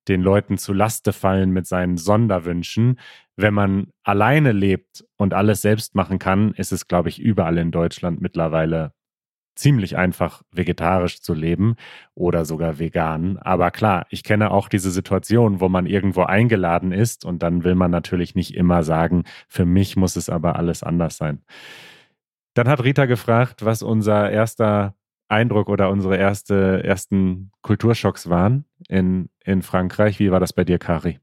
den 0.07 0.21
Leuten 0.21 0.57
zu 0.57 0.73
Laste 0.73 1.13
fallen 1.13 1.51
mit 1.51 1.67
seinen 1.67 1.97
Sonderwünschen. 1.97 2.99
Wenn 3.35 3.53
man 3.53 3.87
alleine 4.03 4.51
lebt 4.51 5.05
und 5.17 5.33
alles 5.33 5.61
selbst 5.61 5.95
machen 5.95 6.19
kann, 6.19 6.53
ist 6.53 6.71
es, 6.71 6.87
glaube 6.87 7.09
ich, 7.09 7.19
überall 7.19 7.57
in 7.57 7.71
Deutschland 7.71 8.21
mittlerweile 8.21 8.93
ziemlich 9.55 9.97
einfach, 9.97 10.41
vegetarisch 10.51 11.21
zu 11.21 11.33
leben 11.33 11.75
oder 12.15 12.45
sogar 12.45 12.79
vegan. 12.79 13.37
Aber 13.37 13.71
klar, 13.71 14.05
ich 14.09 14.23
kenne 14.23 14.51
auch 14.51 14.67
diese 14.67 14.91
Situation, 14.91 15.61
wo 15.61 15.69
man 15.69 15.85
irgendwo 15.85 16.23
eingeladen 16.23 16.91
ist 16.91 17.25
und 17.25 17.43
dann 17.43 17.63
will 17.63 17.75
man 17.75 17.91
natürlich 17.91 18.35
nicht 18.35 18.55
immer 18.55 18.83
sagen, 18.83 19.23
für 19.47 19.65
mich 19.65 19.95
muss 19.95 20.15
es 20.15 20.29
aber 20.29 20.55
alles 20.55 20.83
anders 20.83 21.17
sein. 21.17 21.43
Dann 22.55 22.67
hat 22.67 22.83
Rita 22.83 23.05
gefragt, 23.05 23.65
was 23.65 23.81
unser 23.81 24.29
erster 24.29 24.95
Eindruck 25.33 25.69
oder 25.69 25.89
unsere 25.89 26.17
erste, 26.17 26.83
ersten 26.83 27.51
Kulturschocks 27.61 28.29
waren 28.29 28.65
in, 28.87 29.29
in 29.43 29.61
Frankreich. 29.61 30.19
Wie 30.19 30.31
war 30.31 30.39
das 30.39 30.53
bei 30.53 30.63
dir, 30.63 30.79
Kari? 30.79 31.19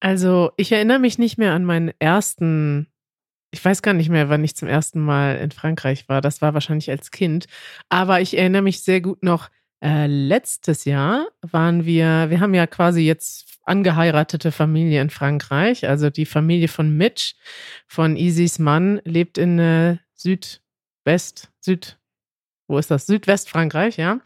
Also, 0.00 0.52
ich 0.56 0.70
erinnere 0.72 0.98
mich 0.98 1.18
nicht 1.18 1.38
mehr 1.38 1.52
an 1.52 1.64
meinen 1.64 1.92
ersten, 1.98 2.88
ich 3.50 3.64
weiß 3.64 3.82
gar 3.82 3.94
nicht 3.94 4.10
mehr, 4.10 4.28
wann 4.28 4.44
ich 4.44 4.56
zum 4.56 4.68
ersten 4.68 5.00
Mal 5.00 5.36
in 5.36 5.50
Frankreich 5.50 6.08
war. 6.08 6.20
Das 6.20 6.42
war 6.42 6.54
wahrscheinlich 6.54 6.90
als 6.90 7.10
Kind. 7.10 7.46
Aber 7.88 8.20
ich 8.20 8.36
erinnere 8.36 8.62
mich 8.62 8.82
sehr 8.82 9.00
gut 9.00 9.22
noch, 9.22 9.48
äh, 9.82 10.06
letztes 10.06 10.84
Jahr 10.84 11.26
waren 11.42 11.84
wir, 11.84 12.30
wir 12.30 12.40
haben 12.40 12.54
ja 12.54 12.66
quasi 12.66 13.02
jetzt 13.02 13.58
angeheiratete 13.64 14.52
Familie 14.52 15.00
in 15.00 15.10
Frankreich. 15.10 15.88
Also 15.88 16.10
die 16.10 16.26
Familie 16.26 16.68
von 16.68 16.96
Mitch, 16.96 17.34
von 17.86 18.16
Isis 18.16 18.58
Mann, 18.58 19.00
lebt 19.04 19.38
in 19.38 19.58
äh, 19.58 19.96
Südwest, 20.14 21.50
Süd, 21.60 21.98
wo 22.66 22.78
ist 22.78 22.90
das? 22.90 23.06
Südwestfrankreich, 23.06 23.96
ja. 23.96 24.20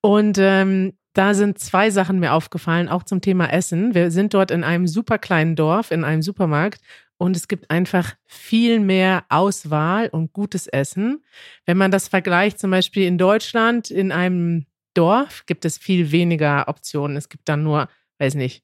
Und 0.00 0.38
ähm, 0.38 0.94
da 1.14 1.34
sind 1.34 1.58
zwei 1.58 1.90
Sachen 1.90 2.20
mir 2.20 2.32
aufgefallen, 2.32 2.88
auch 2.88 3.02
zum 3.02 3.20
Thema 3.20 3.52
Essen. 3.52 3.94
Wir 3.94 4.10
sind 4.10 4.34
dort 4.34 4.50
in 4.50 4.62
einem 4.62 4.86
super 4.86 5.18
kleinen 5.18 5.56
Dorf, 5.56 5.90
in 5.90 6.04
einem 6.04 6.22
Supermarkt 6.22 6.80
und 7.18 7.36
es 7.36 7.48
gibt 7.48 7.70
einfach 7.70 8.14
viel 8.24 8.78
mehr 8.78 9.24
Auswahl 9.28 10.08
und 10.08 10.32
gutes 10.32 10.68
Essen. 10.68 11.24
Wenn 11.66 11.76
man 11.76 11.90
das 11.90 12.08
vergleicht, 12.08 12.60
zum 12.60 12.70
Beispiel 12.70 13.06
in 13.06 13.18
Deutschland, 13.18 13.90
in 13.90 14.12
einem 14.12 14.66
Dorf 14.94 15.44
gibt 15.46 15.64
es 15.64 15.78
viel 15.78 16.12
weniger 16.12 16.68
Optionen. 16.68 17.16
Es 17.16 17.28
gibt 17.28 17.48
dann 17.48 17.64
nur, 17.64 17.88
weiß 18.18 18.36
nicht, 18.36 18.62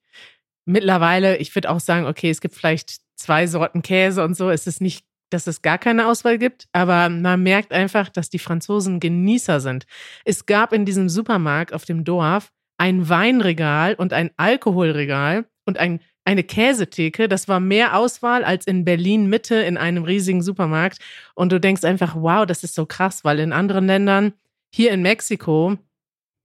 mittlerweile, 0.64 1.36
ich 1.38 1.54
würde 1.54 1.70
auch 1.70 1.80
sagen, 1.80 2.06
okay, 2.06 2.30
es 2.30 2.40
gibt 2.40 2.54
vielleicht 2.54 3.00
zwei 3.16 3.46
Sorten 3.48 3.82
Käse 3.82 4.24
und 4.24 4.36
so. 4.36 4.50
Es 4.50 4.66
ist 4.66 4.80
nicht 4.80 5.04
dass 5.34 5.46
es 5.46 5.62
gar 5.62 5.78
keine 5.78 6.06
Auswahl 6.06 6.38
gibt, 6.38 6.68
aber 6.72 7.08
man 7.08 7.42
merkt 7.42 7.72
einfach, 7.72 8.08
dass 8.08 8.30
die 8.30 8.38
Franzosen 8.38 9.00
Genießer 9.00 9.60
sind. 9.60 9.84
Es 10.24 10.46
gab 10.46 10.72
in 10.72 10.86
diesem 10.86 11.08
Supermarkt 11.08 11.74
auf 11.74 11.84
dem 11.84 12.04
Dorf 12.04 12.52
ein 12.78 13.08
Weinregal 13.08 13.94
und 13.94 14.12
ein 14.12 14.30
Alkoholregal 14.36 15.44
und 15.66 15.78
ein, 15.78 16.00
eine 16.24 16.44
Käsetheke. 16.44 17.28
Das 17.28 17.48
war 17.48 17.60
mehr 17.60 17.96
Auswahl 17.98 18.44
als 18.44 18.66
in 18.66 18.84
Berlin 18.84 19.28
Mitte 19.28 19.56
in 19.56 19.76
einem 19.76 20.04
riesigen 20.04 20.42
Supermarkt. 20.42 20.98
Und 21.34 21.50
du 21.50 21.60
denkst 21.60 21.84
einfach, 21.84 22.14
wow, 22.14 22.46
das 22.46 22.64
ist 22.64 22.74
so 22.74 22.86
krass, 22.86 23.24
weil 23.24 23.40
in 23.40 23.52
anderen 23.52 23.86
Ländern, 23.86 24.32
hier 24.72 24.92
in 24.92 25.02
Mexiko, 25.02 25.76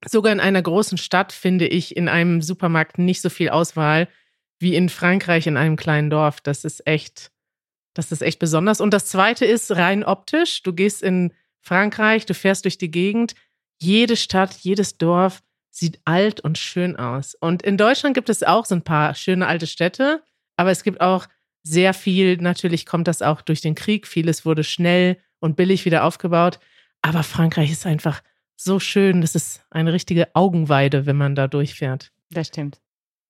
sogar 0.06 0.34
in 0.34 0.40
einer 0.40 0.62
großen 0.62 0.98
Stadt, 0.98 1.32
finde 1.32 1.68
ich 1.68 1.96
in 1.96 2.08
einem 2.10 2.42
Supermarkt 2.42 2.98
nicht 2.98 3.22
so 3.22 3.30
viel 3.30 3.50
Auswahl 3.50 4.08
wie 4.60 4.76
in 4.76 4.90
Frankreich 4.90 5.48
in 5.48 5.58
einem 5.58 5.76
kleinen 5.76 6.10
Dorf. 6.10 6.42
Das 6.42 6.66
ist 6.66 6.86
echt 6.86 7.32
das 8.00 8.14
ist 8.14 8.22
echt 8.22 8.40
besonders. 8.40 8.80
Und 8.80 8.94
das 8.94 9.08
zweite 9.08 9.46
ist 9.46 9.72
rein 9.72 10.06
optisch. 10.06 10.64
Du 10.64 10.74
gehst 10.74 11.04
in 11.04 11.34
Frankreich, 11.60 12.26
du 12.26 12.34
fährst 12.34 12.64
durch 12.64 12.78
die 12.78 12.92
Gegend. 12.92 13.36
Jede 13.78 14.16
Stadt, 14.16 14.54
jedes 14.54 14.98
Dorf 14.98 15.42
sieht 15.70 16.00
alt 16.06 16.40
und 16.40 16.58
schön 16.58 16.96
aus. 16.96 17.36
Und 17.36 17.62
in 17.62 17.76
Deutschland 17.78 18.16
gibt 18.16 18.30
es 18.30 18.44
auch 18.44 18.66
so 18.66 18.76
ein 18.76 18.84
paar 18.84 19.16
schöne 19.16 19.48
alte 19.48 19.68
Städte, 19.68 20.24
aber 20.56 20.72
es 20.72 20.84
gibt 20.84 21.02
auch 21.02 21.28
sehr 21.62 21.94
viel, 21.94 22.38
natürlich 22.38 22.86
kommt 22.86 23.08
das 23.08 23.22
auch 23.22 23.42
durch 23.42 23.60
den 23.60 23.76
Krieg. 23.76 24.08
Vieles 24.08 24.46
wurde 24.46 24.64
schnell 24.64 25.18
und 25.40 25.58
billig 25.58 25.84
wieder 25.84 26.06
aufgebaut. 26.06 26.60
Aber 27.02 27.24
Frankreich 27.24 27.70
ist 27.70 27.86
einfach 27.86 28.22
so 28.56 28.80
schön. 28.80 29.20
Das 29.20 29.36
ist 29.36 29.66
eine 29.70 29.92
richtige 29.92 30.36
Augenweide, 30.36 31.06
wenn 31.06 31.18
man 31.18 31.36
da 31.36 31.48
durchfährt. 31.48 32.12
Das 32.30 32.48
stimmt. 32.48 32.80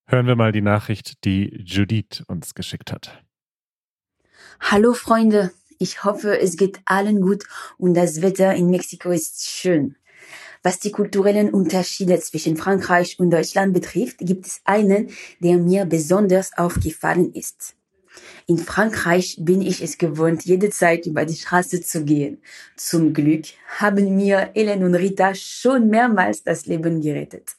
Hören 0.06 0.28
wir 0.28 0.36
mal 0.36 0.52
die 0.52 0.62
Nachricht, 0.62 1.24
die 1.26 1.64
Judith 1.66 2.24
uns 2.28 2.54
geschickt 2.54 2.92
hat. 2.92 3.24
Hallo 4.62 4.94
Freunde, 4.94 5.52
ich 5.80 6.04
hoffe, 6.04 6.40
es 6.40 6.56
geht 6.56 6.80
allen 6.86 7.22
gut 7.22 7.46
und 7.78 7.96
das 7.96 8.22
Wetter 8.22 8.54
in 8.54 8.70
Mexiko 8.70 9.10
ist 9.10 9.50
schön. 9.50 9.96
Was 10.62 10.80
die 10.80 10.92
kulturellen 10.92 11.52
Unterschiede 11.52 12.20
zwischen 12.20 12.56
Frankreich 12.56 13.18
und 13.20 13.32
Deutschland 13.32 13.74
betrifft, 13.74 14.20
gibt 14.20 14.46
es 14.46 14.62
einen, 14.66 15.10
der 15.40 15.58
mir 15.58 15.86
besonders 15.86 16.56
aufgefallen 16.56 17.34
ist. 17.34 17.76
In 18.46 18.58
Frankreich 18.58 19.38
bin 19.40 19.62
ich 19.62 19.82
es 19.82 19.98
gewohnt, 19.98 20.46
jede 20.46 20.70
Zeit 20.70 21.06
über 21.08 21.26
die 21.26 21.36
Straße 21.38 21.82
zu 21.82 22.04
gehen. 22.04 22.42
Zum 22.76 23.14
Glück 23.14 23.46
haben 23.78 24.16
mir 24.16 24.52
Ellen 24.54 24.84
und 24.84 24.94
Rita 24.94 25.34
schon 25.34 25.90
mehrmals 25.90 26.44
das 26.44 26.66
Leben 26.66 27.02
gerettet. 27.02 27.56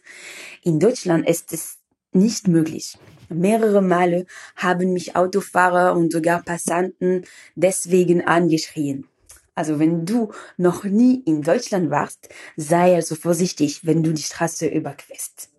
In 0.63 0.79
Deutschland 0.79 1.29
ist 1.29 1.53
es 1.53 1.79
nicht 2.13 2.47
möglich. 2.47 2.99
Mehrere 3.31 3.81
Male 3.81 4.27
haben 4.57 4.93
mich 4.93 5.16
Autofahrer 5.16 5.95
und 5.95 6.12
sogar 6.12 6.43
Passanten 6.43 7.25
deswegen 7.55 8.27
angeschrien. 8.27 9.07
Also 9.55 9.79
wenn 9.79 10.07
du 10.07 10.33
noch 10.57 10.85
nie 10.85 11.23
in 11.27 11.43
Deutschland 11.43 11.90
warst, 11.90 12.29
sei 12.57 12.95
also 12.95 13.14
vorsichtig, 13.14 13.87
wenn 13.87 14.03
du 14.03 14.12
die 14.12 14.23
Straße 14.23 14.66
überquerst. 14.66 15.51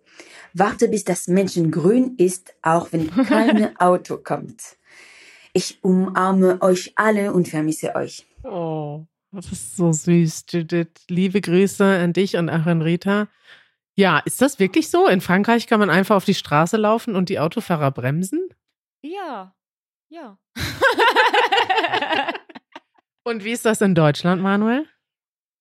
Warte, 0.54 0.88
bis 0.88 1.04
das 1.04 1.28
Menschen 1.28 1.70
grün 1.70 2.14
ist, 2.18 2.54
auch 2.62 2.92
wenn 2.92 3.10
kein 3.26 3.76
Auto 3.78 4.18
kommt. 4.18 4.76
Ich 5.52 5.78
umarme 5.82 6.60
euch 6.62 6.92
alle 6.96 7.32
und 7.32 7.48
vermisse 7.48 7.94
euch. 7.94 8.26
Oh, 8.42 9.04
das 9.30 9.52
ist 9.52 9.76
so 9.76 9.92
süß, 9.92 10.46
Judith. 10.50 10.88
Liebe 11.08 11.40
Grüße 11.40 11.84
an 11.84 12.12
dich 12.12 12.36
und 12.36 12.50
auch 12.50 12.66
an 12.66 12.82
Rita. 12.82 13.28
Ja, 13.94 14.20
ist 14.24 14.40
das 14.40 14.58
wirklich 14.58 14.90
so? 14.90 15.06
In 15.06 15.20
Frankreich 15.20 15.66
kann 15.66 15.80
man 15.80 15.90
einfach 15.90 16.16
auf 16.16 16.24
die 16.24 16.34
Straße 16.34 16.76
laufen 16.76 17.14
und 17.14 17.28
die 17.28 17.38
Autofahrer 17.38 17.90
bremsen? 17.90 18.48
Ja, 19.02 19.54
ja. 20.08 20.38
Und 23.24 23.44
wie 23.44 23.52
ist 23.52 23.64
das 23.64 23.80
in 23.80 23.94
Deutschland, 23.94 24.42
Manuel? 24.42 24.86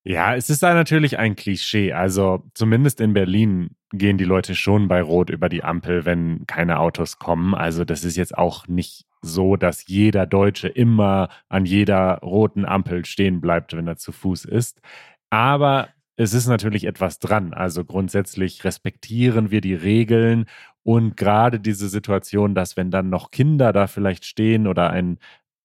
Ja, 0.03 0.35
es 0.35 0.49
ist 0.49 0.63
da 0.63 0.73
natürlich 0.73 1.19
ein 1.19 1.35
Klischee. 1.35 1.93
Also 1.93 2.43
zumindest 2.55 3.01
in 3.01 3.13
Berlin 3.13 3.75
gehen 3.91 4.17
die 4.17 4.23
Leute 4.23 4.55
schon 4.55 4.87
bei 4.87 5.01
Rot 5.01 5.29
über 5.29 5.47
die 5.47 5.63
Ampel, 5.63 6.05
wenn 6.05 6.47
keine 6.47 6.79
Autos 6.79 7.19
kommen. 7.19 7.53
Also 7.53 7.85
das 7.85 8.03
ist 8.03 8.17
jetzt 8.17 8.35
auch 8.35 8.67
nicht 8.67 9.05
so, 9.21 9.57
dass 9.57 9.87
jeder 9.87 10.25
Deutsche 10.25 10.69
immer 10.69 11.29
an 11.49 11.65
jeder 11.65 12.17
roten 12.23 12.65
Ampel 12.65 13.05
stehen 13.05 13.41
bleibt, 13.41 13.75
wenn 13.75 13.87
er 13.87 13.97
zu 13.97 14.11
Fuß 14.11 14.45
ist. 14.45 14.81
Aber 15.29 15.89
es 16.21 16.33
ist 16.35 16.47
natürlich 16.47 16.85
etwas 16.85 17.17
dran. 17.17 17.53
Also 17.53 17.83
grundsätzlich 17.83 18.63
respektieren 18.63 19.49
wir 19.49 19.59
die 19.59 19.73
Regeln 19.73 20.45
und 20.83 21.17
gerade 21.17 21.59
diese 21.59 21.89
Situation, 21.89 22.53
dass 22.53 22.77
wenn 22.77 22.91
dann 22.91 23.09
noch 23.09 23.31
Kinder 23.31 23.73
da 23.73 23.87
vielleicht 23.87 24.25
stehen 24.25 24.67
oder 24.67 24.91
ein, 24.91 25.17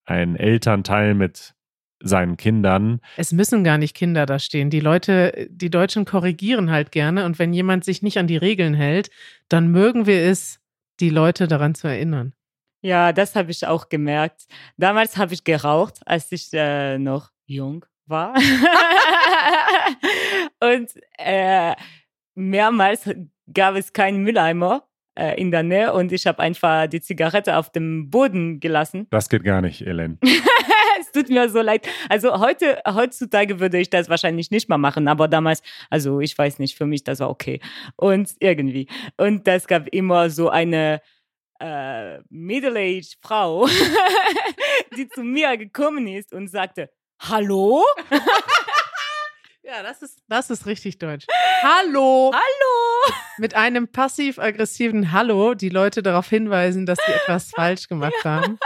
ein 0.07 0.35
Elternteil 0.35 1.15
mit 1.15 1.55
seinen 2.01 2.37
Kindern. 2.37 3.01
Es 3.17 3.33
müssen 3.33 3.65
gar 3.65 3.79
nicht 3.79 3.95
Kinder 3.95 4.25
da 4.25 4.39
stehen. 4.39 4.71
Die 4.71 4.81
Leute, 4.81 5.47
die 5.51 5.71
Deutschen 5.71 6.05
korrigieren 6.05 6.71
halt 6.71 6.91
gerne 6.91 7.27
und 7.27 7.39
wenn 7.39 7.53
jemand 7.53 7.85
sich 7.85 8.03
nicht 8.03 8.19
an 8.19 8.27
die 8.27 8.37
Regeln 8.37 8.75
hält, 8.75 9.11
dann 9.49 9.69
mögen 9.69 10.07
wir 10.07 10.23
es, 10.23 10.61
die 11.01 11.11
Leute 11.11 11.49
daran 11.49 11.75
zu 11.75 11.87
erinnern. 11.87 12.33
Ja, 12.81 13.13
das 13.13 13.37
habe 13.37 13.51
ich 13.51 13.67
auch 13.67 13.91
gemerkt. 13.91 14.47
Damals 14.79 15.19
habe 15.19 15.35
ich 15.35 15.45
geraucht, 15.45 16.01
als 16.07 16.33
ich 16.33 16.49
äh, 16.53 16.99
noch 16.99 17.31
jung 17.45 17.85
war. 18.07 18.35
und 20.61 20.91
äh, 21.19 21.75
mehrmals 22.35 23.09
gab 23.53 23.77
es 23.77 23.93
keinen 23.93 24.23
Mülleimer 24.23 24.89
äh, 25.19 25.41
in 25.41 25.51
der 25.51 25.63
Nähe 25.63 25.93
und 25.93 26.13
ich 26.13 26.27
habe 26.27 26.41
einfach 26.41 26.87
die 26.87 27.01
Zigarette 27.01 27.57
auf 27.57 27.71
dem 27.71 28.11
Boden 28.11 28.61
gelassen. 28.61 29.07
Das 29.11 29.29
geht 29.29 29.45
gar 29.45 29.61
nicht, 29.61 29.87
Ellen. 29.87 30.19
es 31.01 31.13
tut 31.13 31.29
mir 31.29 31.49
so 31.49 31.61
leid. 31.61 31.89
Also 32.09 32.39
heute, 32.39 32.81
heutzutage 32.87 33.61
würde 33.61 33.79
ich 33.79 33.91
das 33.91 34.09
wahrscheinlich 34.09 34.51
nicht 34.51 34.69
mal 34.69 34.79
machen, 34.79 35.09
aber 35.09 35.29
damals, 35.29 35.63
also 35.91 36.21
ich 36.21 36.37
weiß 36.37 36.59
nicht, 36.59 36.77
für 36.77 36.87
mich 36.87 37.05
das 37.05 37.21
war 37.21 37.31
okay. 37.31 37.61
Und 37.97 38.35
irgendwie. 38.41 38.89
Und 39.17 39.47
das 39.47 39.67
gab 39.67 39.89
immer 39.89 40.31
so 40.31 40.51
eine 40.51 41.01
äh, 41.61 42.19
middle-aged 42.29 43.19
Frau, 43.21 43.67
die 44.97 45.09
zu 45.09 45.23
mir 45.23 45.57
gekommen 45.57 46.07
ist 46.07 46.33
und 46.33 46.49
sagte, 46.49 46.91
Hallo? 47.19 47.83
Ja, 49.67 49.83
das 49.83 50.01
ist, 50.01 50.23
das 50.29 50.49
ist 50.49 50.67
richtig 50.67 51.01
deutsch. 51.01 51.27
Hallo! 51.61 52.31
Hallo! 52.33 53.15
Mit 53.39 53.55
einem 53.57 53.89
passiv-aggressiven 53.89 55.11
Hallo 55.11 55.55
die 55.55 55.71
Leute 55.71 56.05
darauf 56.05 56.29
hinweisen, 56.29 56.87
dass 56.87 57.01
sie 57.05 57.11
etwas 57.11 57.51
falsch 57.57 57.89
gemacht 57.89 58.25
haben. 58.25 58.61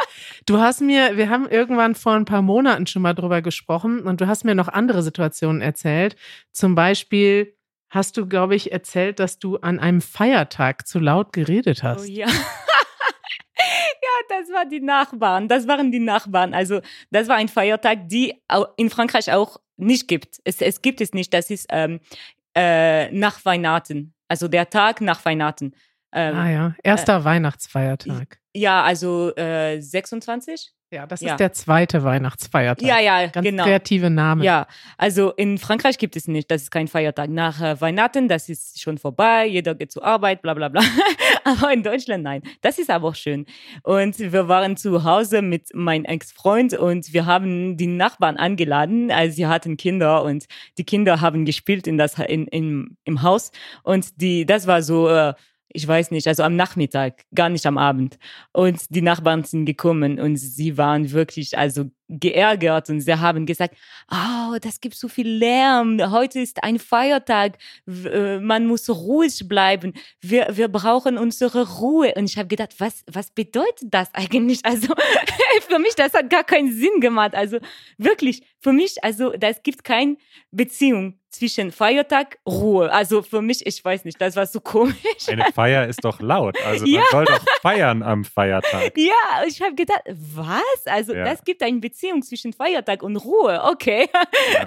Du 0.45 0.59
hast 0.59 0.83
mir, 0.83 1.17
wir 1.17 1.31
haben 1.31 1.49
irgendwann 1.49 1.95
vor 1.95 2.13
ein 2.13 2.27
paar 2.27 2.43
Monaten 2.43 2.87
schon 2.87 3.01
mal 3.01 3.15
drüber 3.15 3.41
gesprochen 3.41 4.01
und 4.01 4.21
du 4.21 4.27
hast 4.27 4.45
mir 4.45 4.55
noch 4.55 4.69
andere 4.69 5.03
Situationen 5.03 5.63
erzählt. 5.63 6.17
Zum 6.53 6.75
Beispiel 6.75 7.57
hast 7.89 8.19
du, 8.19 8.27
glaube 8.27 8.55
ich, 8.55 8.71
erzählt, 8.71 9.21
dass 9.21 9.39
du 9.39 9.57
an 9.57 9.81
einem 9.81 10.03
Feiertag 10.03 10.87
zu 10.87 10.99
laut 10.99 11.33
geredet 11.33 11.83
hast. 11.83 12.03
Oh 12.03 12.05
ja. 12.05 12.27
Das 14.31 14.49
waren 14.53 14.71
die 14.71 14.81
Nachbarn. 14.81 15.49
Das 15.49 15.66
waren 15.66 15.90
die 15.90 15.99
Nachbarn. 15.99 16.55
Also, 16.55 16.81
das 17.11 17.29
war 17.29 17.37
ein 17.37 17.49
Feiertag, 17.49 18.09
die 18.09 18.35
in 18.77 18.88
Frankreich 18.88 19.33
auch 19.33 19.59
nicht 19.77 20.07
gibt. 20.09 20.40
Es, 20.45 20.61
es 20.61 20.83
gibt 20.83 21.01
es 21.01 21.12
nicht. 21.12 21.35
Das 21.35 21.51
ist 21.51 21.66
ähm, 21.71 22.01
äh, 22.55 23.11
nach 23.11 23.45
Weihnachten. 23.45 24.14
Also 24.29 24.47
der 24.47 24.71
Tag 24.71 25.01
nach 25.01 25.25
Weihnachten. 25.25 25.75
Ähm, 26.12 26.37
ah 26.37 26.51
ja, 26.51 26.75
erster 26.83 27.19
äh, 27.19 27.25
Weihnachtsfeiertag. 27.25 28.38
Ja, 28.55 28.83
also 28.83 29.35
äh, 29.37 29.81
26. 29.81 30.73
Ja, 30.92 31.07
das 31.07 31.20
ja. 31.20 31.33
ist 31.33 31.40
der 31.40 31.53
zweite 31.53 32.03
Weihnachtsfeiertag. 32.03 32.85
Ja, 32.85 32.98
ja, 32.98 33.29
Ganz 33.29 33.44
genau. 33.44 33.62
kreative 33.62 34.11
Name. 34.11 34.44
Ja, 34.44 34.66
also 34.98 35.31
in 35.31 35.57
Frankreich 35.57 35.98
gibt 35.98 36.16
es 36.16 36.26
nicht, 36.26 36.50
das 36.50 36.62
ist 36.62 36.70
kein 36.72 36.88
Feiertag. 36.88 37.31
Nach 37.31 37.61
äh, 37.61 37.81
Weihnachten, 37.81 38.26
das 38.26 38.48
ist 38.48 38.81
schon 38.81 38.98
vorbei, 38.98 39.46
jeder 39.46 39.76
geht 39.76 39.92
zur 39.92 40.05
Arbeit, 40.05 40.42
bla 40.42 40.53
bla 40.53 40.68
bla. 40.68 40.83
aber 41.44 41.72
in 41.72 41.85
Deutschland 41.85 42.24
nein. 42.24 42.42
Das 42.61 42.81
ist 42.81 42.90
aber 42.90 43.07
auch 43.07 43.14
schön. 43.14 43.46
Und 43.85 44.18
wir 44.18 44.48
waren 44.48 44.76
zu 44.76 45.05
Hause 45.05 45.42
mit 45.42 45.72
meinem 45.74 46.05
Ex-Freund 46.07 46.74
und 46.74 47.12
wir 47.12 47.24
haben 47.24 47.76
die 47.76 47.87
Nachbarn 47.87 48.37
angeladen. 48.37 49.12
Also 49.12 49.37
sie 49.37 49.46
hatten 49.46 49.76
Kinder 49.76 50.24
und 50.24 50.46
die 50.76 50.85
Kinder 50.85 51.20
haben 51.20 51.44
gespielt 51.44 51.87
in 51.87 51.98
das, 51.98 52.18
in, 52.18 52.48
in, 52.48 52.96
im 53.05 53.22
Haus. 53.22 53.53
Und 53.85 54.20
die, 54.20 54.44
das 54.44 54.66
war 54.66 54.83
so... 54.83 55.09
Äh, 55.09 55.35
ich 55.72 55.87
weiß 55.87 56.11
nicht, 56.11 56.26
also 56.26 56.42
am 56.42 56.56
Nachmittag, 56.56 57.24
gar 57.35 57.48
nicht 57.48 57.66
am 57.66 57.78
Abend. 57.78 58.18
Und 58.52 58.80
die 58.90 59.02
Nachbarn 59.02 59.44
sind 59.44 59.66
gekommen 59.66 60.18
und 60.18 60.37
sie 60.37 60.76
waren 60.76 61.11
wirklich, 61.12 61.56
also 61.56 61.90
geärgert 62.09 62.90
und 62.90 63.00
sie 63.00 63.14
haben 63.14 63.46
gesagt, 63.46 63.76
oh, 64.11 64.56
das 64.61 64.80
gibt 64.80 64.96
so 64.96 65.06
viel 65.06 65.28
Lärm, 65.28 66.00
heute 66.11 66.40
ist 66.40 66.64
ein 66.64 66.80
Feiertag, 66.80 67.56
äh, 67.87 68.40
man 68.40 68.66
muss 68.66 68.90
ruhig 68.90 69.46
bleiben, 69.48 69.94
wir, 70.20 70.48
wir 70.52 70.68
brauchen 70.68 71.18
unsere 71.18 71.78
Ruhe. 71.78 72.12
Und 72.16 72.24
ich 72.24 72.37
habe 72.37 72.48
gedacht, 72.48 72.74
was, 72.78 73.04
was 73.06 73.30
bedeutet 73.30 73.88
das 73.92 74.12
eigentlich? 74.12 74.64
Also 74.64 74.92
für 75.68 75.78
mich, 75.78 75.94
das 75.94 76.12
hat 76.12 76.30
gar 76.30 76.44
keinen 76.44 76.72
Sinn 76.72 77.00
gemacht. 77.00 77.35
Also 77.35 77.59
wirklich, 77.96 78.42
für 78.59 78.72
mich, 78.72 79.02
also 79.04 79.30
das 79.30 79.62
gibt 79.62 79.85
keine 79.85 80.16
Beziehung 80.50 81.19
zwischen 81.31 81.71
Feiertag, 81.71 82.38
Ruhe. 82.47 82.93
Also 82.93 83.23
für 83.23 83.40
mich, 83.40 83.66
ich 83.66 83.85
weiß 83.85 84.05
nicht, 84.05 84.21
das 84.21 84.37
war 84.37 84.47
so 84.47 84.61
komisch. 84.61 84.97
Eine 85.29 85.45
Feier 85.53 85.87
ist 85.87 86.05
doch 86.05 86.21
laut. 86.21 86.57
Also 86.64 86.85
man 86.85 86.95
ja. 86.95 87.03
soll 87.11 87.25
doch 87.25 87.45
feiern 87.62 88.03
am 88.03 88.25
Feiertag. 88.25 88.93
Ja, 88.97 89.45
ich 89.47 89.61
habe 89.62 89.75
gedacht, 89.75 90.03
was? 90.09 90.87
Also 90.87 91.14
ja. 91.14 91.25
das 91.25 91.45
gibt 91.45 91.62
eine 91.62 91.79
Beziehung 91.79 92.23
zwischen 92.23 92.53
Feiertag 92.53 93.03
und 93.03 93.16
Ruhe. 93.16 93.62
Okay. 93.71 94.09
Ja. 94.53 94.64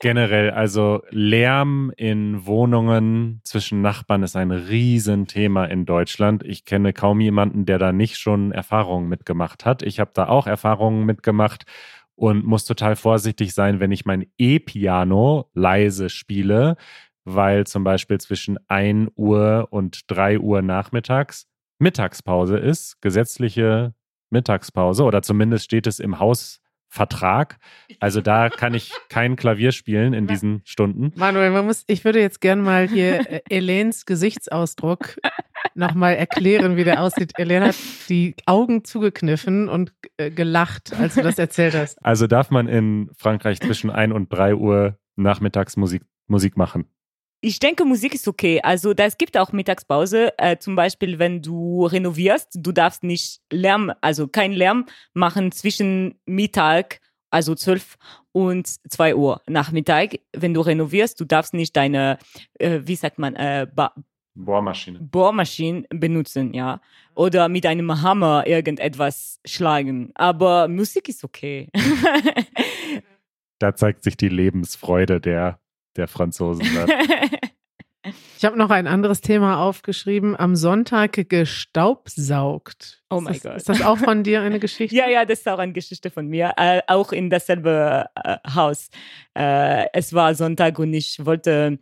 Generell, 0.00 0.50
also 0.50 1.02
Lärm 1.10 1.92
in 1.96 2.46
Wohnungen 2.46 3.40
zwischen 3.44 3.80
Nachbarn 3.80 4.22
ist 4.22 4.36
ein 4.36 4.50
Riesenthema 4.50 5.66
in 5.66 5.86
Deutschland. 5.86 6.42
Ich 6.44 6.64
kenne 6.64 6.92
kaum 6.92 7.20
jemanden, 7.20 7.66
der 7.66 7.78
da 7.78 7.92
nicht 7.92 8.18
schon 8.18 8.52
Erfahrungen 8.52 9.08
mitgemacht 9.08 9.64
hat. 9.64 9.82
Ich 9.82 10.00
habe 10.00 10.10
da 10.14 10.28
auch 10.28 10.46
Erfahrungen 10.46 11.04
mitgemacht 11.04 11.64
und 12.20 12.44
muss 12.44 12.66
total 12.66 12.96
vorsichtig 12.96 13.54
sein, 13.54 13.80
wenn 13.80 13.92
ich 13.92 14.04
mein 14.04 14.26
E-Piano 14.36 15.48
leise 15.54 16.10
spiele, 16.10 16.76
weil 17.24 17.66
zum 17.66 17.82
Beispiel 17.82 18.20
zwischen 18.20 18.58
1 18.68 19.12
Uhr 19.16 19.68
und 19.70 20.02
3 20.08 20.38
Uhr 20.38 20.60
nachmittags 20.60 21.46
Mittagspause 21.78 22.58
ist, 22.58 23.00
gesetzliche 23.00 23.94
Mittagspause 24.28 25.04
oder 25.04 25.22
zumindest 25.22 25.64
steht 25.64 25.86
es 25.86 25.98
im 25.98 26.18
Hausvertrag. 26.90 27.58
Also 27.98 28.20
da 28.20 28.48
kann 28.48 28.74
ich 28.74 28.92
kein 29.08 29.36
Klavier 29.36 29.72
spielen 29.72 30.12
in 30.12 30.26
diesen 30.26 30.62
Stunden. 30.64 31.12
Manuel, 31.16 31.50
man 31.50 31.66
muss, 31.66 31.84
ich 31.86 32.04
würde 32.04 32.20
jetzt 32.20 32.40
gerne 32.40 32.62
mal 32.62 32.88
hier 32.88 33.30
äh, 33.30 33.40
Elens 33.48 34.06
Gesichtsausdruck 34.06 35.16
nochmal 35.74 36.14
erklären, 36.14 36.76
wie 36.76 36.84
der 36.84 37.02
aussieht. 37.02 37.32
Elena 37.38 37.68
hat 37.68 37.76
die 38.08 38.34
Augen 38.46 38.84
zugekniffen 38.84 39.68
und 39.68 39.92
äh, 40.16 40.30
gelacht, 40.30 40.92
als 40.98 41.14
du 41.14 41.22
das 41.22 41.38
erzählt 41.38 41.74
hast. 41.74 42.04
Also 42.04 42.26
darf 42.26 42.50
man 42.50 42.68
in 42.68 43.10
Frankreich 43.16 43.60
zwischen 43.60 43.90
1 43.90 44.12
und 44.12 44.32
3 44.32 44.54
Uhr 44.54 44.98
nachmittags 45.16 45.76
Musik, 45.76 46.02
Musik 46.26 46.56
machen? 46.56 46.86
Ich 47.42 47.58
denke, 47.58 47.86
Musik 47.86 48.14
ist 48.14 48.28
okay. 48.28 48.60
Also 48.62 48.92
es 48.94 49.16
gibt 49.16 49.38
auch 49.38 49.52
Mittagspause. 49.52 50.38
Äh, 50.38 50.58
zum 50.58 50.76
Beispiel, 50.76 51.18
wenn 51.18 51.40
du 51.40 51.86
renovierst, 51.86 52.50
du 52.54 52.72
darfst 52.72 53.02
nicht 53.02 53.40
Lärm, 53.50 53.92
also 54.02 54.28
kein 54.28 54.52
Lärm 54.52 54.86
machen 55.14 55.50
zwischen 55.50 56.20
Mittag, 56.26 57.00
also 57.30 57.54
12 57.54 57.96
und 58.32 58.66
2 58.66 59.14
Uhr 59.14 59.40
Nachmittag. 59.48 60.18
Wenn 60.36 60.52
du 60.52 60.60
renovierst, 60.60 61.18
du 61.18 61.24
darfst 61.24 61.54
nicht 61.54 61.74
deine, 61.76 62.18
äh, 62.58 62.80
wie 62.84 62.96
sagt 62.96 63.18
man, 63.18 63.34
äh, 63.36 63.66
Bohrmaschine. 64.34 64.98
Bohrmaschine 65.00 65.84
benutzen, 65.90 66.52
ja. 66.52 66.80
Oder 67.14 67.48
mit 67.48 67.66
einem 67.66 68.02
Hammer 68.02 68.46
irgendetwas 68.46 69.40
schlagen. 69.46 70.12
Aber 70.14 70.68
Musik 70.68 71.08
ist 71.08 71.24
okay. 71.24 71.68
da 73.58 73.74
zeigt 73.74 74.04
sich 74.04 74.16
die 74.16 74.28
Lebensfreude 74.28 75.20
der, 75.20 75.58
der 75.96 76.08
Franzosen. 76.08 76.66
Ich 78.38 78.46
habe 78.46 78.56
noch 78.56 78.70
ein 78.70 78.86
anderes 78.86 79.20
Thema 79.20 79.62
aufgeschrieben. 79.62 80.34
Am 80.34 80.56
Sonntag 80.56 81.28
gestaubsaugt. 81.28 83.02
Oh 83.10 83.20
mein 83.20 83.38
Gott. 83.38 83.56
Ist 83.56 83.68
das 83.68 83.82
auch 83.82 83.98
von 83.98 84.22
dir 84.22 84.40
eine 84.40 84.58
Geschichte? 84.60 84.96
Ja, 84.96 85.06
ja, 85.06 85.26
das 85.26 85.40
ist 85.40 85.48
auch 85.48 85.58
eine 85.58 85.74
Geschichte 85.74 86.10
von 86.10 86.26
mir. 86.26 86.54
Äh, 86.56 86.80
auch 86.86 87.12
in 87.12 87.28
dasselbe 87.28 88.06
äh, 88.14 88.36
Haus. 88.54 88.88
Äh, 89.36 89.84
es 89.92 90.14
war 90.14 90.34
Sonntag 90.34 90.78
und 90.78 90.94
ich 90.94 91.22
wollte, 91.26 91.78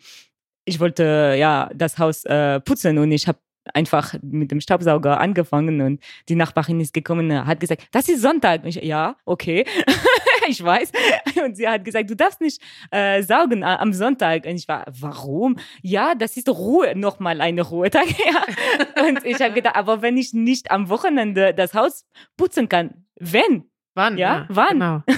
ich 0.65 0.81
wollte 0.81 1.37
ja 1.39 1.71
das 1.73 1.99
Haus 1.99 2.25
äh, 2.25 2.59
putzen 2.59 2.99
und 2.99 3.13
ich 3.13 3.29
habe 3.29 3.39
einfach 3.73 4.15
mit 4.23 4.51
dem 4.51 4.61
Staubsauger 4.61 5.21
angefangen 5.21 5.81
und 5.81 6.03
die 6.29 6.35
Nachbarin 6.35 6.81
ist 6.81 6.93
gekommen 6.93 7.31
und 7.31 7.47
hat 7.47 7.61
gesagt, 7.61 7.87
das 7.93 8.09
ist 8.09 8.23
Sonntag. 8.23 8.65
Ich, 8.65 8.77
ja, 8.77 9.17
okay, 9.25 9.65
ich 10.49 10.63
weiß. 10.63 10.93
Und 11.45 11.57
sie 11.57 11.69
hat 11.69 11.85
gesagt, 11.85 12.11
du 12.11 12.17
darfst 12.17 12.41
nicht 12.41 12.61
äh, 12.91 13.23
saugen 13.23 13.63
a- 13.63 13.77
am 13.77 13.93
Sonntag. 13.93 14.45
Und 14.47 14.57
ich 14.57 14.67
war, 14.69 14.85
warum? 14.89 15.57
Ja, 15.83 16.15
das 16.15 16.37
ist 16.37 16.49
Ruhe, 16.49 16.97
nochmal 16.97 17.41
eine 17.41 17.63
Ruhetag. 17.63 18.07
ja. 18.19 19.05
Und 19.07 19.25
ich 19.25 19.41
habe 19.41 19.53
gedacht, 19.55 19.77
aber 19.77 20.03
wenn 20.03 20.17
ich 20.17 20.33
nicht 20.33 20.71
am 20.71 20.89
Wochenende 20.89 21.55
das 21.55 21.75
Haus 21.75 22.05
putzen 22.37 22.69
kann, 22.69 23.05
wenn? 23.21 23.65
Wann? 23.95 24.17
Ja, 24.17 24.47
wann? 24.49 24.69
Genau. 24.79 25.03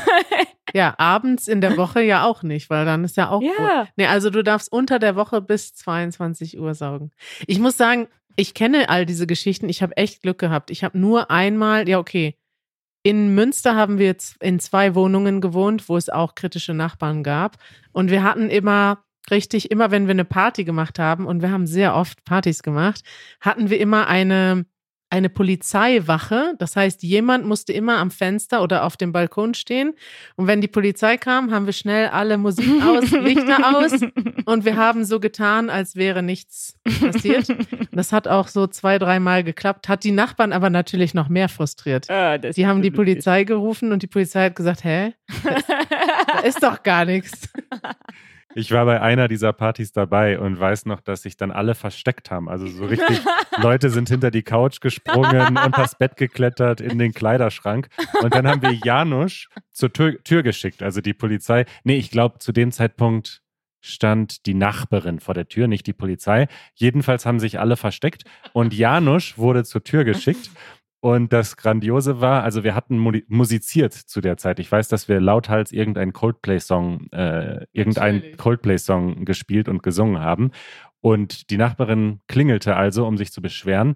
Ja, 0.72 0.94
abends 0.98 1.48
in 1.48 1.60
der 1.60 1.76
Woche 1.76 2.00
ja 2.00 2.24
auch 2.24 2.44
nicht, 2.44 2.70
weil 2.70 2.84
dann 2.84 3.02
ist 3.02 3.16
ja 3.16 3.28
auch. 3.30 3.42
Ja. 3.42 3.50
Ruhe. 3.58 3.88
Nee, 3.96 4.06
also 4.06 4.30
du 4.30 4.44
darfst 4.44 4.70
unter 4.70 5.00
der 5.00 5.16
Woche 5.16 5.40
bis 5.40 5.74
22 5.74 6.60
Uhr 6.60 6.74
saugen. 6.74 7.10
Ich 7.48 7.58
muss 7.58 7.76
sagen, 7.76 8.06
ich 8.36 8.54
kenne 8.54 8.88
all 8.88 9.04
diese 9.04 9.26
Geschichten. 9.26 9.68
Ich 9.68 9.82
habe 9.82 9.96
echt 9.96 10.22
Glück 10.22 10.38
gehabt. 10.38 10.70
Ich 10.70 10.84
habe 10.84 10.96
nur 10.96 11.28
einmal, 11.28 11.88
ja, 11.88 11.98
okay. 11.98 12.36
In 13.02 13.34
Münster 13.34 13.76
haben 13.76 13.98
wir 13.98 14.14
in 14.40 14.60
zwei 14.60 14.94
Wohnungen 14.94 15.40
gewohnt, 15.40 15.88
wo 15.88 15.96
es 15.96 16.10
auch 16.10 16.34
kritische 16.34 16.74
Nachbarn 16.74 17.22
gab. 17.22 17.56
Und 17.92 18.10
wir 18.10 18.22
hatten 18.22 18.50
immer 18.50 19.04
richtig, 19.30 19.70
immer 19.70 19.90
wenn 19.90 20.06
wir 20.06 20.12
eine 20.12 20.24
Party 20.24 20.64
gemacht 20.64 20.98
haben, 20.98 21.26
und 21.26 21.40
wir 21.40 21.50
haben 21.50 21.66
sehr 21.66 21.94
oft 21.94 22.24
Partys 22.24 22.62
gemacht, 22.62 23.02
hatten 23.40 23.70
wir 23.70 23.80
immer 23.80 24.06
eine, 24.06 24.66
eine 25.10 25.28
Polizeiwache. 25.28 26.54
Das 26.58 26.76
heißt, 26.76 27.02
jemand 27.02 27.44
musste 27.44 27.72
immer 27.72 27.98
am 27.98 28.10
Fenster 28.10 28.62
oder 28.62 28.84
auf 28.84 28.96
dem 28.96 29.12
Balkon 29.12 29.54
stehen. 29.54 29.94
Und 30.36 30.46
wenn 30.46 30.60
die 30.60 30.68
Polizei 30.68 31.16
kam, 31.16 31.52
haben 31.52 31.66
wir 31.66 31.72
schnell 31.72 32.08
alle 32.08 32.38
Musik 32.38 32.82
aus, 32.82 33.10
Lichter 33.10 33.76
aus. 33.76 33.92
Und 34.44 34.64
wir 34.64 34.76
haben 34.76 35.04
so 35.04 35.18
getan, 35.20 35.68
als 35.68 35.96
wäre 35.96 36.22
nichts 36.22 36.76
passiert. 37.00 37.48
Das 37.92 38.12
hat 38.12 38.28
auch 38.28 38.48
so 38.48 38.66
zwei, 38.68 38.98
dreimal 38.98 39.42
geklappt, 39.44 39.88
hat 39.88 40.04
die 40.04 40.12
Nachbarn 40.12 40.52
aber 40.52 40.70
natürlich 40.70 41.12
noch 41.12 41.28
mehr 41.28 41.48
frustriert. 41.48 42.08
Ah, 42.08 42.38
Die 42.38 42.66
haben 42.66 42.82
die 42.82 42.88
lustig. 42.88 42.94
Polizei 42.94 43.44
gerufen 43.44 43.92
und 43.92 44.02
die 44.02 44.06
Polizei 44.06 44.46
hat 44.46 44.56
gesagt, 44.56 44.84
hä, 44.84 45.12
da 46.26 46.38
ist 46.40 46.62
doch 46.62 46.82
gar 46.82 47.04
nichts. 47.04 47.48
Ich 48.54 48.72
war 48.72 48.84
bei 48.84 49.00
einer 49.00 49.28
dieser 49.28 49.52
Partys 49.52 49.92
dabei 49.92 50.38
und 50.38 50.58
weiß 50.58 50.86
noch, 50.86 51.00
dass 51.00 51.22
sich 51.22 51.36
dann 51.36 51.50
alle 51.50 51.74
versteckt 51.74 52.30
haben. 52.30 52.48
Also 52.48 52.66
so 52.66 52.84
richtig, 52.84 53.20
Leute 53.58 53.90
sind 53.90 54.08
hinter 54.08 54.30
die 54.30 54.42
Couch 54.42 54.80
gesprungen, 54.80 55.56
unters 55.56 55.96
Bett 55.96 56.16
geklettert, 56.16 56.80
in 56.80 56.98
den 56.98 57.12
Kleiderschrank. 57.12 57.88
Und 58.22 58.34
dann 58.34 58.48
haben 58.48 58.62
wir 58.62 58.72
Janusz 58.72 59.48
zur 59.70 59.92
Tür, 59.92 60.22
Tür 60.24 60.42
geschickt. 60.42 60.82
Also 60.82 61.00
die 61.00 61.14
Polizei. 61.14 61.64
Nee, 61.84 61.96
ich 61.96 62.10
glaube, 62.10 62.38
zu 62.38 62.52
dem 62.52 62.72
Zeitpunkt 62.72 63.42
stand 63.80 64.46
die 64.46 64.54
Nachbarin 64.54 65.20
vor 65.20 65.34
der 65.34 65.48
Tür, 65.48 65.66
nicht 65.66 65.86
die 65.86 65.92
Polizei. 65.92 66.48
Jedenfalls 66.74 67.24
haben 67.26 67.40
sich 67.40 67.58
alle 67.58 67.76
versteckt 67.76 68.24
und 68.52 68.74
Janusz 68.74 69.38
wurde 69.38 69.64
zur 69.64 69.82
Tür 69.84 70.04
geschickt. 70.04 70.50
Und 71.02 71.32
das 71.32 71.56
Grandiose 71.56 72.20
war, 72.20 72.42
also 72.42 72.62
wir 72.62 72.74
hatten 72.74 72.98
mu- 72.98 73.20
musiziert 73.28 73.94
zu 73.94 74.20
der 74.20 74.36
Zeit. 74.36 74.58
Ich 74.58 74.70
weiß, 74.70 74.88
dass 74.88 75.08
wir 75.08 75.18
lauthals 75.20 75.72
irgendeinen 75.72 76.12
Coldplay-Song, 76.12 77.08
äh, 77.12 77.64
irgendeinen 77.72 78.16
Natürlich. 78.18 78.36
Coldplay-Song 78.36 79.24
gespielt 79.24 79.68
und 79.68 79.82
gesungen 79.82 80.20
haben. 80.20 80.50
Und 81.00 81.48
die 81.50 81.56
Nachbarin 81.56 82.20
klingelte 82.28 82.76
also, 82.76 83.06
um 83.06 83.16
sich 83.16 83.32
zu 83.32 83.40
beschweren. 83.40 83.94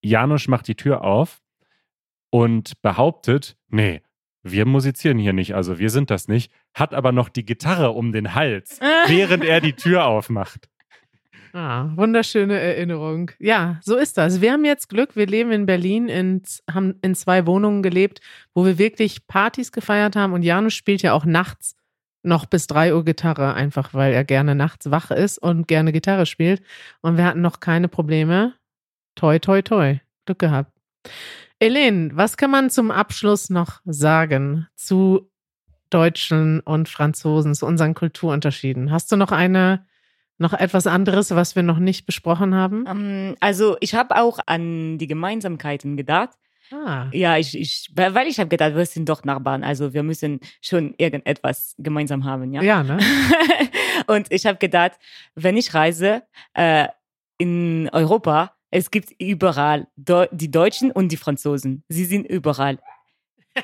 Janusz 0.00 0.46
macht 0.46 0.68
die 0.68 0.76
Tür 0.76 1.02
auf 1.02 1.40
und 2.30 2.80
behauptet, 2.82 3.56
nee, 3.68 4.00
wir 4.44 4.64
musizieren 4.66 5.18
hier 5.18 5.32
nicht, 5.32 5.54
also 5.54 5.78
wir 5.78 5.90
sind 5.90 6.10
das 6.10 6.26
nicht, 6.28 6.52
hat 6.74 6.94
aber 6.94 7.12
noch 7.12 7.28
die 7.28 7.44
Gitarre 7.44 7.90
um 7.90 8.12
den 8.12 8.34
Hals, 8.34 8.80
während 9.06 9.44
er 9.44 9.60
die 9.60 9.74
Tür 9.74 10.04
aufmacht. 10.06 10.68
Ah, 11.54 11.90
wunderschöne 11.96 12.58
Erinnerung. 12.58 13.30
Ja, 13.38 13.78
so 13.82 13.96
ist 13.96 14.16
das. 14.16 14.40
Wir 14.40 14.52
haben 14.52 14.64
jetzt 14.64 14.88
Glück. 14.88 15.16
Wir 15.16 15.26
leben 15.26 15.52
in 15.52 15.66
Berlin, 15.66 16.08
in, 16.08 16.42
haben 16.70 16.98
in 17.02 17.14
zwei 17.14 17.46
Wohnungen 17.46 17.82
gelebt, 17.82 18.20
wo 18.54 18.64
wir 18.64 18.78
wirklich 18.78 19.26
Partys 19.26 19.70
gefeiert 19.70 20.16
haben. 20.16 20.32
Und 20.32 20.42
Janus 20.42 20.72
spielt 20.72 21.02
ja 21.02 21.12
auch 21.12 21.26
nachts 21.26 21.76
noch 22.22 22.46
bis 22.46 22.68
drei 22.68 22.94
Uhr 22.94 23.04
Gitarre, 23.04 23.52
einfach 23.52 23.92
weil 23.92 24.14
er 24.14 24.24
gerne 24.24 24.54
nachts 24.54 24.90
wach 24.90 25.10
ist 25.10 25.38
und 25.38 25.68
gerne 25.68 25.92
Gitarre 25.92 26.24
spielt. 26.24 26.62
Und 27.02 27.18
wir 27.18 27.24
hatten 27.24 27.42
noch 27.42 27.60
keine 27.60 27.88
Probleme. 27.88 28.54
Toi, 29.14 29.38
toi, 29.38 29.60
toi. 29.60 29.98
Glück 30.24 30.38
gehabt. 30.38 30.72
Elaine, 31.58 32.10
was 32.14 32.36
kann 32.36 32.50
man 32.50 32.70
zum 32.70 32.90
Abschluss 32.90 33.50
noch 33.50 33.80
sagen 33.84 34.68
zu 34.74 35.30
Deutschen 35.90 36.60
und 36.60 36.88
Franzosen, 36.88 37.54
zu 37.54 37.66
unseren 37.66 37.94
Kulturunterschieden? 37.94 38.90
Hast 38.90 39.12
du 39.12 39.16
noch 39.16 39.32
eine 39.32 39.84
noch 40.42 40.52
etwas 40.52 40.86
anderes, 40.86 41.30
was 41.30 41.56
wir 41.56 41.62
noch 41.62 41.78
nicht 41.78 42.04
besprochen 42.04 42.54
haben? 42.54 42.84
Ähm, 42.86 43.36
also 43.40 43.76
ich 43.80 43.94
habe 43.94 44.16
auch 44.16 44.38
an 44.46 44.98
die 44.98 45.06
Gemeinsamkeiten 45.06 45.96
gedacht. 45.96 46.30
Ah, 46.70 47.08
Ja, 47.12 47.36
ich, 47.36 47.58
ich, 47.58 47.90
weil 47.94 48.26
ich 48.26 48.38
habe 48.38 48.48
gedacht, 48.48 48.74
wir 48.74 48.86
sind 48.86 49.08
doch 49.08 49.24
Nachbarn, 49.24 49.62
also 49.62 49.92
wir 49.92 50.02
müssen 50.02 50.40
schon 50.60 50.94
irgendetwas 50.96 51.74
gemeinsam 51.78 52.24
haben, 52.24 52.52
ja. 52.52 52.62
ja, 52.62 52.82
ne? 52.82 52.98
Und 54.06 54.32
ich 54.32 54.46
habe 54.46 54.58
gedacht, 54.58 54.92
wenn 55.34 55.56
ich 55.56 55.74
reise 55.74 56.22
äh, 56.54 56.88
in 57.38 57.90
Europa, 57.92 58.52
es 58.70 58.90
gibt 58.90 59.12
überall 59.18 59.86
Deu 59.96 60.26
die 60.32 60.50
Deutschen 60.50 60.90
und 60.90 61.12
die 61.12 61.18
Franzosen. 61.18 61.84
Sie 61.88 62.06
sind 62.06 62.26
überall. 62.26 62.78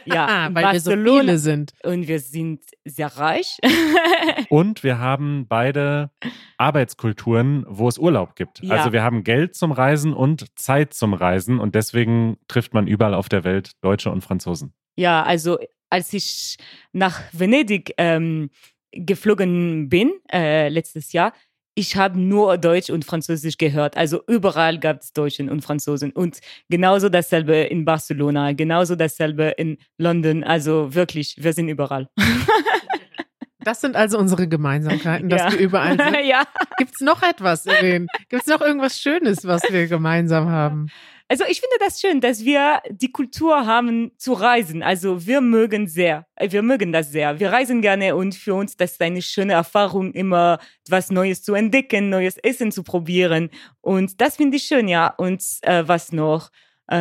Ja, 0.05 0.47
in 0.49 0.55
weil 0.55 0.73
wir 0.73 0.81
so 0.81 0.91
Barcelona- 0.91 1.21
viele 1.21 1.39
sind. 1.39 1.73
Und 1.83 2.09
wir 2.09 2.21
sind 2.21 2.63
sehr 2.85 3.09
reich. 3.17 3.59
Und 4.51 4.83
wir 4.83 4.99
haben 4.99 5.47
beide 5.49 6.11
Arbeitskulturen, 6.59 7.65
wo 7.69 7.89
es 7.89 7.99
Urlaub 7.99 8.37
gibt. 8.37 8.61
Ja. 8.63 8.77
Also 8.77 8.93
wir 8.93 9.03
haben 9.03 9.25
Geld 9.25 9.55
zum 9.55 9.73
Reisen 9.73 10.13
und 10.13 10.47
Zeit 10.59 10.93
zum 10.95 11.15
Reisen 11.15 11.59
und 11.61 11.75
deswegen 11.75 12.37
trifft 12.49 12.75
man 12.75 12.87
überall 12.87 13.15
auf 13.15 13.29
der 13.29 13.45
Welt 13.45 13.73
Deutsche 13.81 14.11
und 14.11 14.23
Franzosen. 14.23 14.73
Ja, 14.97 15.23
also 15.23 15.59
als 15.91 16.13
ich 16.13 16.57
nach 16.93 17.21
Venedig 17.33 17.95
ähm, 17.99 18.51
geflogen 18.93 19.89
bin 19.89 20.13
äh, 20.33 20.69
letztes 20.69 21.13
Jahr, 21.13 21.33
ich 21.79 21.95
habe 21.97 22.19
nur 22.19 22.59
Deutsch 22.59 22.91
und 22.91 23.05
Französisch 23.05 23.57
gehört. 23.57 23.97
Also 23.97 24.21
überall 24.27 24.81
gab 24.81 25.01
es 25.01 25.13
Deutschen 25.13 25.49
und 25.49 25.63
Franzosen. 25.63 26.11
Und 26.11 26.41
genauso 26.69 27.09
dasselbe 27.09 27.55
in 27.55 27.85
Barcelona, 27.85 28.53
genauso 28.53 28.97
dasselbe 28.97 29.55
in 29.57 29.79
London. 29.97 30.43
Also 30.43 30.93
wirklich, 30.97 31.37
wir 31.39 31.53
sind 31.53 31.69
überall. 31.69 32.09
Das 33.65 33.83
sind 33.83 33.97
also 33.97 34.19
unsere 34.19 34.49
Gemeinsamkeiten, 34.49 35.29
dass 35.29 35.43
ja. 35.43 35.53
wir 35.53 35.59
überall 35.59 35.99
sind. 35.99 36.17
ja. 36.27 36.45
Gibt 36.79 36.93
es 36.95 37.01
noch 37.03 37.23
etwas, 37.23 37.67
Irene? 37.67 38.07
Gibt 38.31 38.43
es 38.45 38.49
noch 38.49 38.63
irgendwas 38.63 38.99
Schönes, 38.99 39.45
was 39.45 39.61
wir 39.69 39.89
gemeinsam 39.89 40.49
haben? 40.49 40.87
Also 41.31 41.45
ich 41.47 41.61
finde 41.61 41.77
das 41.79 42.01
schön, 42.01 42.23
dass 42.23 42.45
wir 42.45 42.81
die 42.91 43.13
Kultur 43.13 43.67
haben 43.67 44.13
zu 44.17 44.33
reisen. 44.33 44.83
Also 44.83 45.27
wir 45.27 45.43
mögen 45.43 45.87
sehr, 45.87 46.27
äh, 46.37 46.51
wir 46.51 46.63
mögen 46.63 46.91
das 46.91 47.13
sehr. 47.13 47.39
Wir 47.39 47.53
reisen 47.53 47.83
gerne 47.83 48.17
und 48.17 48.35
für 48.35 48.55
uns 48.55 48.77
das 48.77 48.93
ist 48.93 49.03
eine 49.03 49.21
schöne 49.21 49.53
Erfahrung, 49.53 50.13
immer 50.15 50.59
was 50.89 51.11
Neues 51.11 51.43
zu 51.43 51.53
entdecken, 51.55 52.09
neues 52.09 52.39
Essen 52.39 52.73
zu 52.73 52.83
probieren. 52.83 53.51
Und 53.83 54.21
das 54.23 54.37
finde 54.37 54.57
ich 54.57 54.65
schön, 54.65 54.89
ja. 54.89 55.09
Und 55.19 55.43
äh, 55.63 55.87
was 55.87 56.13
noch? 56.13 56.51
Äh, 56.91 56.97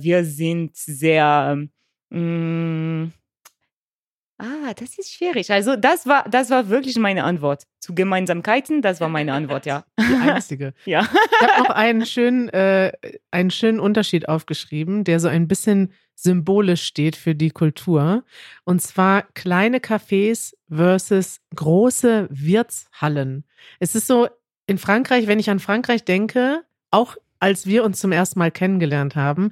wir 0.00 0.24
sind 0.24 0.76
sehr 0.76 1.58
mh, 2.10 2.18
Ah, 2.20 2.93
das 4.74 4.98
ist 4.98 5.12
schwierig. 5.12 5.50
Also 5.50 5.76
das 5.76 6.06
war, 6.06 6.28
das 6.28 6.50
war 6.50 6.68
wirklich 6.68 6.96
meine 6.96 7.24
Antwort. 7.24 7.64
Zu 7.80 7.94
Gemeinsamkeiten, 7.94 8.82
das 8.82 9.00
war 9.00 9.08
meine 9.08 9.32
Antwort, 9.32 9.66
ja. 9.66 9.84
Die 9.98 10.30
einzige. 10.30 10.74
ja. 10.84 11.02
Ich 11.02 11.48
habe 11.48 11.62
noch 11.62 11.70
einen 11.70 12.06
schönen, 12.06 12.48
äh, 12.50 12.92
einen 13.30 13.50
schönen 13.50 13.80
Unterschied 13.80 14.28
aufgeschrieben, 14.28 15.04
der 15.04 15.20
so 15.20 15.28
ein 15.28 15.48
bisschen 15.48 15.92
symbolisch 16.14 16.84
steht 16.84 17.16
für 17.16 17.34
die 17.34 17.50
Kultur. 17.50 18.24
Und 18.64 18.80
zwar 18.80 19.22
kleine 19.34 19.78
Cafés 19.78 20.54
versus 20.70 21.40
große 21.54 22.28
Wirtshallen. 22.30 23.44
Es 23.80 23.94
ist 23.94 24.06
so, 24.06 24.28
in 24.66 24.78
Frankreich, 24.78 25.26
wenn 25.26 25.38
ich 25.38 25.50
an 25.50 25.58
Frankreich 25.58 26.04
denke, 26.04 26.62
auch 26.90 27.16
als 27.44 27.66
wir 27.66 27.84
uns 27.84 28.00
zum 28.00 28.10
ersten 28.10 28.38
Mal 28.38 28.50
kennengelernt 28.50 29.16
haben, 29.16 29.50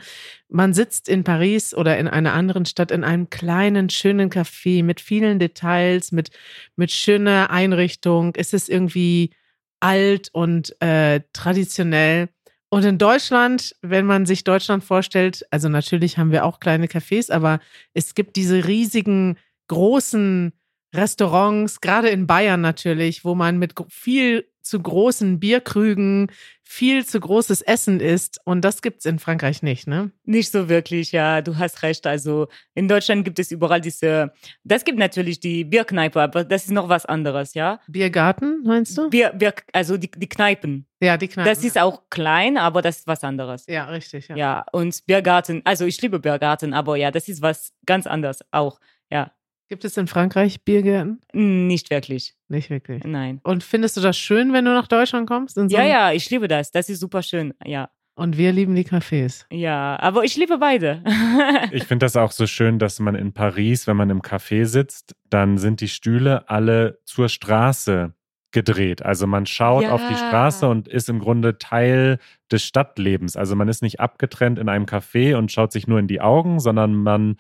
man 0.48 0.72
sitzt 0.72 1.11
in 1.11 1.24
Paris 1.24 1.74
oder 1.74 1.98
in 1.98 2.09
einer 2.09 2.33
anderen 2.33 2.64
Stadt 2.64 2.90
in 2.90 3.05
einem 3.05 3.28
kleinen, 3.28 3.90
schönen 3.90 4.31
Café 4.31 4.83
mit 4.83 4.98
vielen 4.98 5.38
Details, 5.38 6.11
mit, 6.11 6.31
mit 6.74 6.90
schöner 6.90 7.50
Einrichtung. 7.50 8.33
Es 8.35 8.55
ist 8.55 8.70
irgendwie 8.70 9.35
alt 9.81 10.31
und 10.33 10.74
äh, 10.81 11.20
traditionell. 11.35 12.31
Und 12.70 12.87
in 12.87 12.96
Deutschland, 12.96 13.76
wenn 13.83 14.07
man 14.07 14.24
sich 14.24 14.42
Deutschland 14.42 14.83
vorstellt, 14.83 15.44
also 15.50 15.68
natürlich 15.68 16.16
haben 16.16 16.33
wir 16.33 16.46
auch 16.46 16.61
kleine 16.61 16.87
Cafés, 16.87 17.31
aber 17.31 17.61
es 17.92 18.14
gibt 18.14 18.37
diese 18.37 18.66
riesigen, 18.66 19.37
großen 19.68 20.55
Restaurants, 20.94 21.81
gerade 21.81 22.09
in 22.09 22.26
Bayern 22.26 22.61
natürlich, 22.61 23.24
wo 23.24 23.35
man 23.35 23.59
mit 23.59 23.74
viel 23.88 24.46
zu 24.62 24.81
großen 24.81 25.40
Bierkrügen 25.40 26.31
viel 26.64 27.05
zu 27.05 27.20
großes 27.20 27.61
Essen 27.61 28.00
isst. 28.00 28.40
Und 28.44 28.64
das 28.64 28.81
gibt's 28.81 29.05
in 29.05 29.18
Frankreich 29.18 29.62
nicht, 29.62 29.87
ne? 29.87 30.11
Nicht 30.24 30.50
so 30.50 30.70
wirklich, 30.70 31.12
ja, 31.12 31.42
du 31.42 31.59
hast 31.59 31.83
recht. 31.83 32.07
Also 32.07 32.48
in 32.74 32.88
Deutschland 32.88 33.24
gibt 33.24 33.38
es 33.38 33.50
überall 33.50 33.81
diese, 33.81 34.33
das 34.64 34.85
gibt 34.85 34.98
natürlich 34.98 35.38
die 35.40 35.64
Bierkneipe, 35.64 36.20
aber 36.20 36.44
das 36.44 36.64
ist 36.64 36.70
noch 36.70 36.88
was 36.88 37.05
anderes, 37.05 37.52
ja. 37.52 37.81
Biergarten, 37.88 38.62
meinst 38.64 38.96
du? 38.96 39.11
Bier, 39.11 39.33
Bier, 39.33 39.52
also 39.72 39.98
die, 39.98 40.11
die 40.11 40.28
Kneipen. 40.28 40.87
ja, 41.02 41.18
die 41.18 41.28
Kneipen. 41.28 41.52
Das 41.52 41.62
ist 41.62 41.76
auch 41.78 42.09
klein, 42.09 42.57
aber 42.57 42.81
das 42.81 43.00
ist 43.00 43.07
was 43.07 43.22
anderes. 43.22 43.66
ja, 43.66 43.85
richtig. 43.87 44.28
Ja. 44.28 44.37
Ja, 44.37 44.64
und 44.72 45.05
Biergarten, 45.05 45.61
also 45.64 45.85
ich 45.85 46.00
liebe 46.00 46.20
Biergarten, 46.20 46.72
aber 46.72 46.96
ja, 46.96 47.11
das 47.11 47.28
ist 47.28 47.42
was 47.42 47.74
ganz 47.85 48.07
anderes 48.07 48.40
auch. 48.50 48.81
Ja, 49.11 49.31
Gibt 49.72 49.87
es 49.87 49.96
in 49.96 50.06
Frankreich 50.06 50.62
Biergärten? 50.66 51.20
nicht 51.32 51.88
wirklich. 51.88 52.35
Nicht 52.48 52.68
wirklich. 52.68 53.04
Nein. 53.04 53.40
Und 53.42 53.64
findest 53.64 53.96
du 53.96 54.02
das 54.02 54.18
schön, 54.18 54.52
wenn 54.52 54.66
du 54.66 54.70
nach 54.74 54.87
Deutschland 54.87 55.26
kommst? 55.26 55.56
In 55.56 55.70
so 55.70 55.74
Ja, 55.78 55.82
ja, 55.85 56.12
ich 56.12 56.28
liebe 56.28 56.46
das. 56.46 56.72
Das 56.72 56.90
ist 56.90 57.00
super 57.00 57.22
schön. 57.22 57.54
Ja, 57.64 57.88
Und 58.14 58.37
wir 58.37 58.52
lieben 58.52 58.74
die 58.74 58.85
Cafés. 58.85 59.46
ja, 59.50 59.98
aber 59.98 60.24
ich 60.24 60.37
liebe 60.37 60.58
beide. 60.58 61.02
Ich 61.72 61.85
finde 61.85 62.04
das 62.04 62.16
auch 62.16 62.32
so 62.32 62.46
schön, 62.46 62.78
dass 62.78 63.00
man 63.00 63.14
in 63.14 63.32
Paris, 63.32 63.87
wenn 63.87 63.96
man 63.96 64.11
im 64.11 64.20
Café 64.20 64.66
sitzt, 64.66 65.14
dann 65.30 65.56
sind 65.56 65.80
die 65.80 65.88
Stühle 65.88 66.50
alle 66.50 66.98
zur 67.06 67.30
Straße 67.30 68.12
gedreht. 68.50 69.02
Also 69.02 69.26
man 69.26 69.46
schaut 69.46 69.85
Ja. 69.85 69.92
auf 69.92 70.02
die 70.06 70.14
Straße 70.16 70.68
und 70.68 70.87
ist 70.87 71.08
im 71.08 71.18
Grunde 71.18 71.56
Teil 71.56 72.18
des 72.50 72.62
Stadtlebens. 72.62 73.38
Also 73.38 73.56
man 73.56 73.68
ist 73.68 73.80
nicht 73.80 74.00
abgetrennt 74.00 74.58
in 74.58 74.68
einem 74.68 74.85
Café 74.85 75.35
und 75.38 75.50
schaut 75.50 75.72
sich 75.72 75.87
nur 75.88 75.98
in 75.98 76.08
die 76.08 76.20
Augen, 76.20 76.61
sondern 76.61 76.92
man 76.94 77.37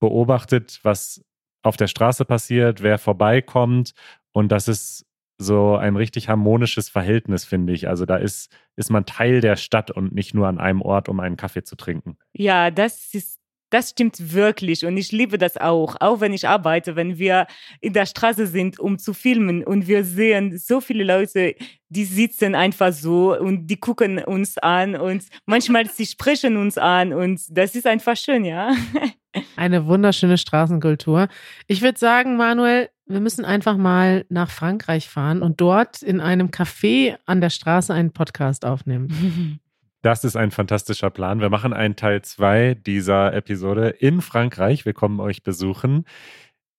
beobachtet, 0.00 0.80
was 0.82 1.24
auf 1.62 1.76
der 1.76 1.86
Straße 1.86 2.24
passiert, 2.24 2.82
wer 2.82 2.98
vorbeikommt. 2.98 3.92
Und 4.32 4.52
das 4.52 4.68
ist 4.68 5.06
so 5.38 5.76
ein 5.76 5.96
richtig 5.96 6.28
harmonisches 6.28 6.90
Verhältnis, 6.90 7.44
finde 7.44 7.72
ich. 7.72 7.88
Also 7.88 8.04
da 8.04 8.16
ist, 8.16 8.54
ist 8.76 8.90
man 8.90 9.06
Teil 9.06 9.40
der 9.40 9.56
Stadt 9.56 9.90
und 9.90 10.14
nicht 10.14 10.34
nur 10.34 10.46
an 10.46 10.58
einem 10.58 10.82
Ort, 10.82 11.08
um 11.08 11.18
einen 11.18 11.36
Kaffee 11.36 11.62
zu 11.62 11.76
trinken. 11.76 12.18
Ja, 12.32 12.70
das 12.70 13.14
ist, 13.14 13.39
das 13.70 13.90
stimmt 13.90 14.32
wirklich 14.32 14.84
und 14.84 14.96
ich 14.96 15.12
liebe 15.12 15.38
das 15.38 15.56
auch. 15.56 15.96
Auch 16.00 16.20
wenn 16.20 16.32
ich 16.32 16.46
arbeite, 16.46 16.96
wenn 16.96 17.18
wir 17.18 17.46
in 17.80 17.92
der 17.92 18.06
Straße 18.06 18.46
sind, 18.46 18.78
um 18.78 18.98
zu 18.98 19.14
filmen 19.14 19.64
und 19.64 19.86
wir 19.86 20.04
sehen 20.04 20.58
so 20.58 20.80
viele 20.80 21.04
Leute, 21.04 21.54
die 21.88 22.04
sitzen 22.04 22.54
einfach 22.54 22.92
so 22.92 23.36
und 23.38 23.66
die 23.66 23.78
gucken 23.78 24.22
uns 24.22 24.58
an 24.58 24.96
und 24.96 25.24
manchmal 25.46 25.88
sie 25.88 26.06
sprechen 26.06 26.56
uns 26.56 26.78
an 26.78 27.12
und 27.12 27.40
das 27.50 27.74
ist 27.74 27.86
einfach 27.86 28.16
schön, 28.16 28.44
ja. 28.44 28.72
Eine 29.56 29.86
wunderschöne 29.86 30.38
Straßenkultur. 30.38 31.28
Ich 31.68 31.82
würde 31.82 31.98
sagen, 31.98 32.36
Manuel, 32.36 32.90
wir 33.06 33.20
müssen 33.20 33.44
einfach 33.44 33.76
mal 33.76 34.24
nach 34.28 34.50
Frankreich 34.50 35.08
fahren 35.08 35.42
und 35.42 35.60
dort 35.60 36.02
in 36.02 36.20
einem 36.20 36.48
Café 36.48 37.16
an 37.26 37.40
der 37.40 37.50
Straße 37.50 37.92
einen 37.92 38.12
Podcast 38.12 38.64
aufnehmen. 38.64 39.60
Das 40.02 40.24
ist 40.24 40.36
ein 40.36 40.50
fantastischer 40.50 41.10
Plan. 41.10 41.40
Wir 41.40 41.50
machen 41.50 41.74
einen 41.74 41.94
Teil 41.94 42.22
2 42.22 42.74
dieser 42.74 43.34
Episode 43.34 43.88
in 43.88 44.22
Frankreich. 44.22 44.86
Wir 44.86 44.94
kommen 44.94 45.20
euch 45.20 45.42
besuchen. 45.42 46.04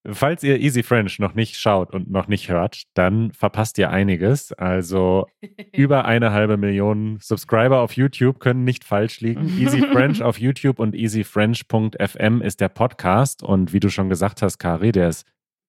Falls 0.03 0.41
ihr 0.41 0.59
Easy 0.59 0.81
French 0.81 1.19
noch 1.19 1.35
nicht 1.35 1.57
schaut 1.57 1.93
und 1.93 2.09
noch 2.09 2.27
nicht 2.27 2.49
hört, 2.49 2.83
dann 2.95 3.31
verpasst 3.33 3.77
ihr 3.77 3.91
einiges. 3.91 4.51
Also 4.51 5.27
über 5.73 6.05
eine 6.05 6.31
halbe 6.31 6.57
Million 6.57 7.19
Subscriber 7.21 7.81
auf 7.81 7.93
YouTube 7.93 8.39
können 8.39 8.63
nicht 8.63 8.83
falsch 8.83 9.21
liegen. 9.21 9.47
Easy 9.59 9.81
French 9.81 10.23
auf 10.23 10.39
YouTube 10.39 10.79
und 10.79 10.95
easyfrench.fm 10.95 12.41
ist 12.41 12.59
der 12.59 12.69
Podcast. 12.69 13.43
Und 13.43 13.73
wie 13.73 13.79
du 13.79 13.89
schon 13.89 14.09
gesagt 14.09 14.41
hast, 14.41 14.57
Kari, 14.57 14.91
der 14.91 15.09
ist 15.09 15.27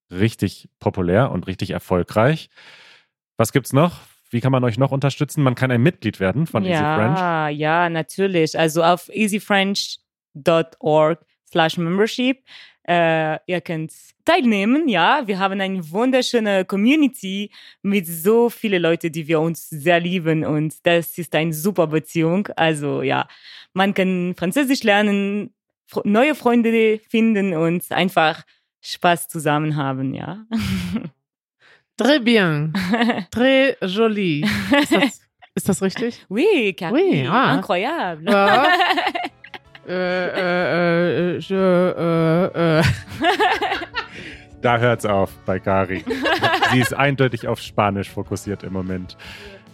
richtig 0.09 0.67
populär 0.79 1.31
und 1.31 1.45
richtig 1.45 1.69
erfolgreich. 1.69 2.49
Was 3.37 3.51
gibt's 3.51 3.73
noch? 3.73 3.99
Wie 4.33 4.41
kann 4.41 4.51
man 4.51 4.63
euch 4.63 4.77
noch 4.77 4.91
unterstützen? 4.91 5.43
Man 5.43 5.55
kann 5.55 5.71
ein 5.71 5.81
Mitglied 5.81 6.19
werden 6.19 6.47
von 6.47 6.65
Easy 6.65 6.75
French. 6.75 7.19
ja, 7.19 7.49
ja, 7.49 7.89
natürlich. 7.89 8.57
Also 8.57 8.83
auf 8.83 9.09
easyfrench.org 9.13 11.19
slash 11.49 11.77
membership. 11.77 12.43
Äh, 12.85 13.37
ihr 13.45 13.61
könnt 13.61 13.93
teilnehmen, 14.25 14.89
ja. 14.89 15.21
Wir 15.25 15.39
haben 15.39 15.61
eine 15.61 15.89
wunderschöne 15.89 16.65
Community 16.65 17.51
mit 17.81 18.07
so 18.07 18.49
vielen 18.49 18.81
Leuten, 18.81 19.11
die 19.11 19.27
wir 19.27 19.39
uns 19.39 19.69
sehr 19.69 19.99
lieben 19.99 20.43
und 20.43 20.85
das 20.85 21.17
ist 21.17 21.33
eine 21.35 21.53
super 21.53 21.87
Beziehung. 21.87 22.47
Also 22.57 23.01
ja, 23.01 23.27
man 23.73 23.93
kann 23.93 24.33
Französisch 24.35 24.83
lernen, 24.83 25.53
neue 26.03 26.35
Freunde 26.35 26.99
finden 27.07 27.53
und 27.53 27.89
einfach 27.91 28.43
Spaß 28.81 29.29
zusammen 29.29 29.77
haben, 29.77 30.13
ja. 30.13 30.45
Très 31.97 32.19
bien. 32.19 32.71
Très 33.31 33.77
joli. 33.81 34.43
Ist 35.55 35.69
das, 35.69 35.81
richtig? 35.81 36.25
Oui, 36.29 36.73
Carrie, 36.73 36.93
Oui, 37.23 37.27
ah. 37.29 37.53
incroyable. 37.55 38.31
Ja. 38.31 38.65
äh, 39.87 40.27
äh, 40.27 41.35
äh, 41.35 41.39
je, 41.39 41.55
äh, 41.55 42.79
äh. 42.79 42.83
Da 44.61 44.77
hört's 44.77 45.05
auf 45.05 45.29
bei 45.45 45.59
Kari. 45.59 46.03
Sie 46.71 46.79
ist 46.79 46.93
eindeutig 46.93 47.47
auf 47.49 47.59
Spanisch 47.61 48.09
fokussiert 48.09 48.63
im 48.63 48.71
Moment. 48.73 49.17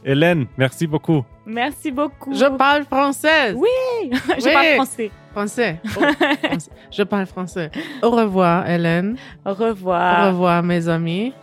Hélène, 0.04 0.48
merci 0.58 0.88
beaucoup. 0.88 1.24
Merci 1.46 1.92
beaucoup. 1.92 2.34
Je 2.34 2.50
parle 2.58 2.86
français. 2.86 3.54
Oui, 3.54 4.10
je 4.40 4.46
Oui. 4.46 4.52
parle 4.54 4.76
français. 4.76 5.12
Français. 5.34 5.80
Oh, 5.86 6.02
français. 6.48 6.72
Je 6.90 7.04
parle 7.04 7.26
français. 7.28 7.70
Au 8.02 8.10
revoir, 8.10 8.68
Hélène. 8.68 9.18
Au 9.46 9.52
Au 9.52 9.54
revoir. 9.54 10.28
revoir, 10.32 10.64
mes 10.64 10.88
amis. 10.88 11.34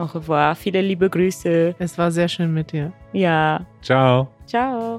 Au 0.00 0.06
revoir. 0.06 0.56
Viele 0.56 0.80
liebe 0.80 1.10
Grüße. 1.10 1.74
Es 1.78 1.98
war 1.98 2.10
sehr 2.10 2.26
schön 2.26 2.54
mit 2.54 2.72
dir. 2.72 2.90
Ja. 3.12 3.66
Ciao. 3.82 4.28
Ciao. 4.46 4.98